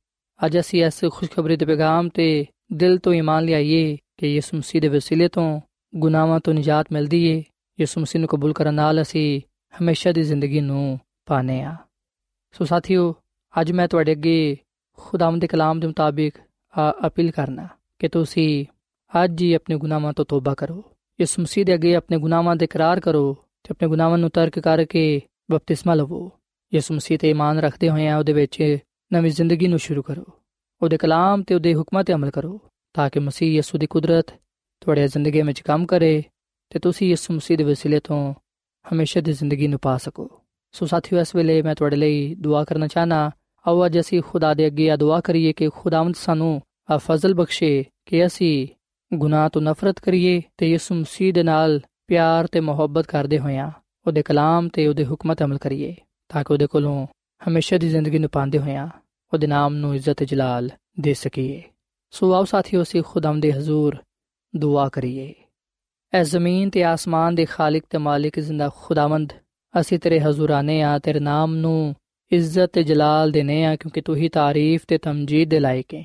ਅੱਜ 0.45 0.59
ਅਸੀਂ 0.59 0.85
ਇਸ 0.85 1.05
ਖੁਸ਼ਖਬਰੀ 1.11 1.55
ਦੇ 1.55 1.65
ਪੈਗਾਮ 1.65 2.09
ਤੇ 2.09 2.45
ਦਿਲ 2.73 2.97
ਤੋਂ 2.97 3.13
ਈਮਾਨ 3.13 3.43
ਲਿਆਈਏ 3.45 3.97
ਕਿ 4.17 4.27
ਯਿਸੂ 4.27 4.57
ਮਸੀਹ 4.57 4.81
ਦੇ 4.81 4.87
ਵਸੀਲੇ 4.87 5.27
ਤੋਂ, 5.27 5.61
ਗੁਨਾਹਾਂ 5.95 6.39
ਤੋਂ 6.39 6.53
ਨਿਜਾਤ 6.53 6.87
ਮਿਲਦੀ 6.91 7.25
ਏ। 7.25 7.43
ਯਿਸੂ 7.79 8.01
ਮਸੀਹ 8.01 8.19
ਨੂੰ 8.19 8.29
ਕਬੂਲ 8.29 8.53
ਕਰਨ 8.53 8.73
ਨਾਲ 8.73 9.01
ਅਸੀਂ 9.01 9.41
ਹਮੇਸ਼ਾ 9.81 10.11
ਦੀ 10.11 10.23
ਜ਼ਿੰਦਗੀ 10.23 10.61
ਨੂੰ 10.61 10.99
ਪਾਣੇ 11.25 11.61
ਆ 11.61 11.75
ਸੋ 12.51 12.65
ਸਾਥੀਓ, 12.65 13.15
ਅੱਜ 13.61 13.71
ਮੈਂ 13.71 13.87
ਤੁਹਾਡੇ 13.87 14.11
ਅੱਗੇ 14.11 14.57
ਖੁਦਾਵੰਦ 14.97 15.41
ਦੇ 15.41 15.47
ਕਲਾਮ 15.47 15.79
ਦੇ 15.79 15.87
ਮੁਤਾਬਿਕ 15.87 16.35
ਅਪੀਲ 17.07 17.31
ਕਰਨਾ 17.31 17.67
ਕਿ 17.99 18.07
ਤੁਸੀਂ 18.07 18.65
ਅੱਜ 19.23 19.41
ਹੀ 19.41 19.53
ਆਪਣੇ 19.53 19.75
ਗੁਨਾਹਾਂ 19.75 20.13
ਤੋਂ 20.13 20.25
ਤੋਬਾ 20.25 20.53
ਕਰੋ। 20.53 20.83
ਯਿਸੂ 21.21 21.41
ਮਸੀਹ 21.41 21.65
ਦੇ 21.65 21.73
ਅੱਗੇ 21.73 21.95
ਆਪਣੇ 21.95 22.17
ਗੁਨਾਹਾਂ 22.17 22.55
ਦਾ 22.55 22.63
ਇਕਰਾਰ 22.63 22.99
ਕਰੋ 22.99 23.33
ਤੇ 23.63 23.69
ਆਪਣੇ 23.71 23.87
ਗੁਨਾਹਾਂ 23.87 24.17
ਨੂੰ 24.17 24.29
ਤਰਕ 24.29 24.59
ਕਰਕੇ 24.59 25.21
ਬਪਤਿਸਮਾ 25.51 25.93
ਲਵੋ। 25.93 26.31
ਯਿਸੂ 26.73 26.93
ਮਸੀਹ 26.93 27.19
ਤੇ 27.19 27.29
ਇਮਾਨ 27.29 27.59
ਰੱਖਦੇ 27.59 27.89
ਹੋਏ 27.89 28.07
ਆ, 28.07 28.17
ਉਹਦੇ 28.17 28.33
ਵਿੱਚ 28.33 28.77
ਨਵੀਂ 29.13 29.31
ਜ਼ਿੰਦਗੀ 29.31 29.67
ਨੂੰ 29.67 29.79
ਸ਼ੁਰੂ 29.79 30.01
ਕਰੋ। 30.01 30.25
ਉਹਦੇ 30.81 30.97
ਕਲਾਮ 30.97 31.43
ਤੇ 31.43 31.55
ਉਹਦੇ 31.55 31.73
ਹੁਕਮਾਂ 31.75 32.03
ਤੇ 32.03 32.13
ਅਮਲ 32.13 32.31
ਕਰੋ 32.31 32.59
ਤਾਂ 32.93 33.09
ਕਿ 33.09 33.19
ਮਸੀਹ 33.19 33.51
ਯਿਸੂ 33.51 33.77
ਦੀ 33.77 33.87
ਕੁਦਰਤ 33.87 34.25
ਤੁਹਾਡੀ 34.81 35.07
ਜ਼ਿੰਦਗੀ 35.07 35.41
ਵਿੱਚ 35.41 35.59
ਕੰਮ 35.61 35.85
ਕਰੇ 35.85 36.23
ਤੇ 36.69 36.79
ਤੁਸੀਂ 36.79 37.09
ਯਿਸੂ 37.09 37.33
ਮਸੀਹ 37.33 37.57
ਦੇ 37.57 37.63
ਵਸੀਲੇ 37.63 37.99
ਤੋਂ 37.99 38.33
ਹਮੇਸ਼ਾ 38.93 39.21
ਦੀ 39.21 39.33
ਜ਼ਿੰਦਗੀ 39.33 39.67
ਨੂੰ 39.67 39.79
ਪਾ 39.79 39.97
ਸਕੋ। 39.97 40.41
ਸੋ 40.71 40.85
ਸਾਥੀਓ, 40.85 41.19
ਇਸ 41.19 41.35
ਵੇਲੇ 41.35 41.61
ਮੈਂ 41.61 41.75
ਤੁਹਾਡੇ 41.75 41.95
ਲਈ 41.95 42.35
ਦੁਆ 42.35 42.63
ਕਰਨਾ 42.63 42.87
ਚਾਹਨਾ 42.87 43.31
ਆਓ 43.67 43.85
ਅੱਜ 43.85 43.99
ਅਸੀਂ 43.99 44.21
ਖੁਦਾ 44.27 44.53
ਦੇ 44.53 44.67
ਅੱਗੇ 44.67 44.91
ਆ 44.91 44.95
ਦੁਆ 44.95 45.21
ਕਰੀਏ 45.21 45.53
ਕਿ 45.53 45.69
ਖੁਦਾਵੰਦ 45.69 46.15
ਸਾਨੂੰ 46.15 46.61
ਆ 46.91 46.97
ਫਜ਼ਲ 46.97 47.33
ਬਖਸ਼ੇ 47.33 47.85
ਕਿ 48.05 48.25
ਅਸੀਂ 48.25 48.67
ਗੁਨਾਹ 49.13 49.49
ਤੋਂ 49.49 49.61
ਨਫ਼ਰਤ 49.61 49.99
ਕਰੀਏ 49.99 50.41
ਤੇ 50.57 50.69
ਯਿਸੂ 50.69 50.95
ਮਸੀਹ 50.95 51.33
ਦੇ 51.33 51.43
ਨਾਲ 51.43 51.81
ਪਿਆਰ 52.07 52.47
ਤੇ 52.47 52.59
ਮੁਹੱਬਤ 52.59 53.07
ਕਰਦੇ 53.07 53.39
ਹੋਇਆਂ 53.39 53.71
ਉਹਦੇ 54.07 54.21
ਕਲਾਮ 54.21 54.67
ਤੇ 54.67 54.87
ਉਹਦੇ 54.87 55.05
ਹੁਕਮਾਂ 55.05 55.35
ਤੇ 55.35 55.45
ਅਮਲ 55.45 55.57
ਕਰੀਏ, 55.57 55.95
ਤਾਂ 56.29 56.43
ਕਿ 56.43 56.53
ਉਹਦੇ 56.53 56.67
ਕੋਲੋਂ 56.67 57.07
ਹਮੇਸ਼ਾ 57.47 57.77
ਦੀ 57.77 57.89
ਜ਼ਿੰਦਗੀ 57.89 58.19
ਨੂੰ 58.19 58.29
ਪਾਉਂਦੇ 58.29 58.57
ਹੋਇਆਂ 58.57 58.87
ਉਹਦੇ 59.33 59.47
ਨਾਮ 59.47 59.75
ਨੂੰ 59.75 59.95
ਇੱਜ਼ਤ 59.95 60.23
ਜਲਾਲ 60.23 60.69
ਦੇ 60.99 61.13
ਸਕੀਏ। 61.13 61.63
ਸੋ 62.11 62.33
ਆਓ 62.33 62.43
ਸਾਥੀਓ, 62.43 62.81
ਅਸੀਂ 62.81 63.03
ਖੁਦਾਮ 63.03 63.39
ਦੇ 63.39 63.53
ਹਜ਼ੂਰ 63.53 63.97
ਦੁਆ 64.55 64.89
ਕਰੀਏ। 64.89 65.33
ਐ 66.13 66.23
ਜ਼ਮੀਨ 66.23 66.69
ਤੇ 66.69 66.83
ਆਸਮਾਨ 66.83 67.35
ਦੇ 67.35 67.45
ਖਾਲਕ 67.45 67.83
ਤੇ 67.89 67.97
ਮਾਲਿਕ 67.97 68.39
ਜ਼ਿੰਦਾ 68.39 68.69
ਖੁਦਾਵੰਦ। 68.75 69.33
ਅਸੀਂ 69.73 69.99
ਤੇਰੇ 69.99 70.19
ਹਜ਼ੂਰ 70.19 70.49
ਆਨੇ 70.49 70.81
ਆ 70.81 70.97
ਤੇਰੇ 70.99 71.19
ਨਾਮ 71.19 71.55
ਨੂੰ 71.55 71.95
ਇੱਜ਼ਤ 72.31 72.69
ਤੇ 72.73 72.83
ਜਲਾਲ 72.83 73.31
ਦੇਨੇ 73.31 73.63
ਆ 73.65 73.75
ਕਿਉਂਕਿ 73.75 74.01
ਤੂੰ 74.01 74.15
ਹੀ 74.15 74.29
ਤਾਰੀਫ 74.29 74.85
ਤੇ 74.87 74.97
ਤਮਜੀਦ 74.97 75.49
ਦੇ 75.49 75.59
ਲਾਇਕ 75.59 75.93
ਹੈ। 75.93 76.03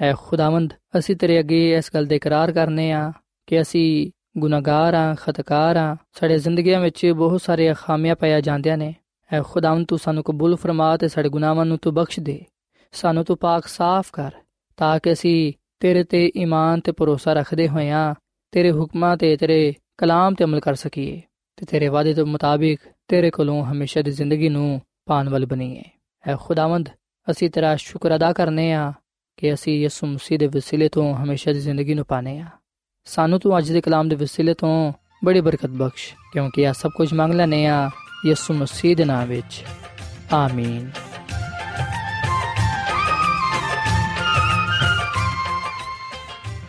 ਐ 0.00 0.12
ਖੁਦਾਵੰਦ, 0.18 0.72
ਅਸੀਂ 0.98 1.16
ਤੇਰੇ 1.16 1.38
ਅੱਗੇ 1.40 1.76
ਇਸ 1.76 1.90
ਗੱਲ 1.94 2.06
ਦੇ 2.06 2.16
ਇਕਰਾਰ 2.16 2.52
ਕਰਨੇ 2.52 2.90
ਆ 2.92 3.12
ਕਿ 3.48 3.60
ਅਸੀਂ 3.60 4.10
ਗੁਨਾਹਗਾਰ 4.38 4.94
ਆ 4.94 5.14
ਖਤਕਾਰ 5.14 5.76
ਆ 5.76 5.96
ਸਾਡੇ 6.12 6.38
ਜ਼ਿੰਦਗੀਆਂ 6.38 6.80
ਵਿੱਚ 6.80 7.06
ਬਹੁਤ 7.06 7.42
ਸਾਰੇ 7.42 7.72
ਖਾਮੀਆਂ 7.78 8.16
ਪਾਇਆ 8.16 8.40
ਜਾਂਦੀਆਂ 8.40 8.78
ਨੇ। 8.78 8.94
ਐ 9.30 9.42
ਖੁਦਾਵੰਦ, 9.42 9.86
ਤੂੰ 9.86 9.98
ਸਾਨੂੰ 9.98 10.22
ਕਬੂਲ 10.24 10.56
ਫਰਮਾ 10.56 10.96
ਤੇ 10.96 11.08
ਸਾਡੇ 11.08 11.28
ਗੁਨਾਹਾਂ 11.28 11.64
ਨੂੰ 11.66 11.78
ਤੂੰ 11.78 11.94
ਬਖਸ਼ 11.94 12.20
ਦੇ। 12.20 12.44
ਸਾਨੂੰ 12.92 13.24
ਤੂੰ 13.24 13.36
ਪਾਕ 13.36 13.66
ਸਾਫ਼ 13.66 14.12
ਕਰ, 14.12 14.30
ਤਾਂ 14.76 14.98
ਕਿ 15.02 15.12
ਅਸੀਂ 15.12 15.52
ਤੇਰੇ 15.80 16.04
ਤੇ 16.04 16.30
ਈਮਾਨ 16.36 16.80
ਤੇ 16.80 16.92
ਭਰੋਸਾ 16.92 17.32
ਰੱਖਦੇ 17.32 17.68
ਹੋਇਆਂ 17.68 18.14
ਤੇਰੇ 18.52 18.72
ਹੁਕਮਾਂ 18.72 19.16
ਤੇ 19.16 19.36
ਤੇਰੇ 19.36 19.74
ਕਲਾਮ 19.98 20.34
ਤੇ 20.34 20.44
ਅਮਲ 20.44 20.60
ਕਰ 20.60 20.74
ਸਕੀਏ 20.74 21.22
ਤੇ 21.56 21.66
ਤੇਰੇ 21.66 21.88
ਵਾਅਦੇ 21.88 22.14
ਦੇ 22.14 22.22
ਮੁਤਾਬਿਕ 22.22 22.80
ਤੇਰੇ 23.08 23.30
ਕੋਲੋਂ 23.30 23.64
ਹਮੇਸ਼ਾ 23.64 24.02
ਦੀ 24.02 24.10
ਜ਼ਿੰਦਗੀ 24.10 24.48
ਨੂੰ 24.48 24.80
ਪਾਣ 25.06 25.28
ਵਾਲ 25.28 25.46
ਬਣੀਏ। 25.46 25.82
ਐ 26.28 26.36
ਖੁਦਾਵੰਦ, 26.36 26.88
ਅਸੀਂ 27.30 27.50
ਤੇਰਾ 27.50 27.76
ਸ਼ੁਕਰ 27.76 28.16
ਅਦਾ 28.16 28.32
ਕਰਨੇ 28.32 28.72
ਆ 28.72 28.92
ਕਿ 29.36 29.54
ਅਸੀਂ 29.54 29.80
ਯਿਸੂ 29.80 30.06
ਮਸੀਹ 30.06 30.38
ਦੇ 30.38 30.46
ਵਸੀਲੇ 30.46 30.88
ਤੋਂ 30.88 31.14
ਹਮੇਸ਼ਾ 31.14 31.52
ਦੀ 31.52 31.60
ਜ਼ਿੰਦਗੀ 31.60 31.94
ਨੂੰ 31.94 32.04
ਪਾਣੇ 32.04 32.38
ਆ। 32.38 32.46
ਸਾਨੂੰ 33.04 33.40
ਤੂੰ 33.40 33.58
ਅੱਜ 33.58 33.72
ਦੇ 33.72 33.80
ਕਲਾਮ 33.80 34.08
ਦੇ 34.08 34.16
ਵਸੀਲੇ 34.16 34.54
ਤੋਂ 34.54 34.92
ਬੜੀ 35.24 35.40
ਬਰਕਤ 35.40 35.66
ਬਖਸ਼ 35.66 36.14
ਕਿਉਂਕਿ 36.32 36.68
ਆ 36.68 36.72
ਸਭ 36.72 36.90
ਕੁਝ 36.96 37.14
ਮੰਗ 37.14 37.34
ਲੈਨੇ 37.34 37.66
ਆ 37.66 37.90
ਯਿਸੂ 38.26 38.54
ਮਸੀਹ 38.54 38.96
ਦੇ 38.96 39.04
ਨਾਮ 39.04 39.28
ਵਿੱਚ। 39.28 39.64
ਆਮੀਨ। 40.32 40.90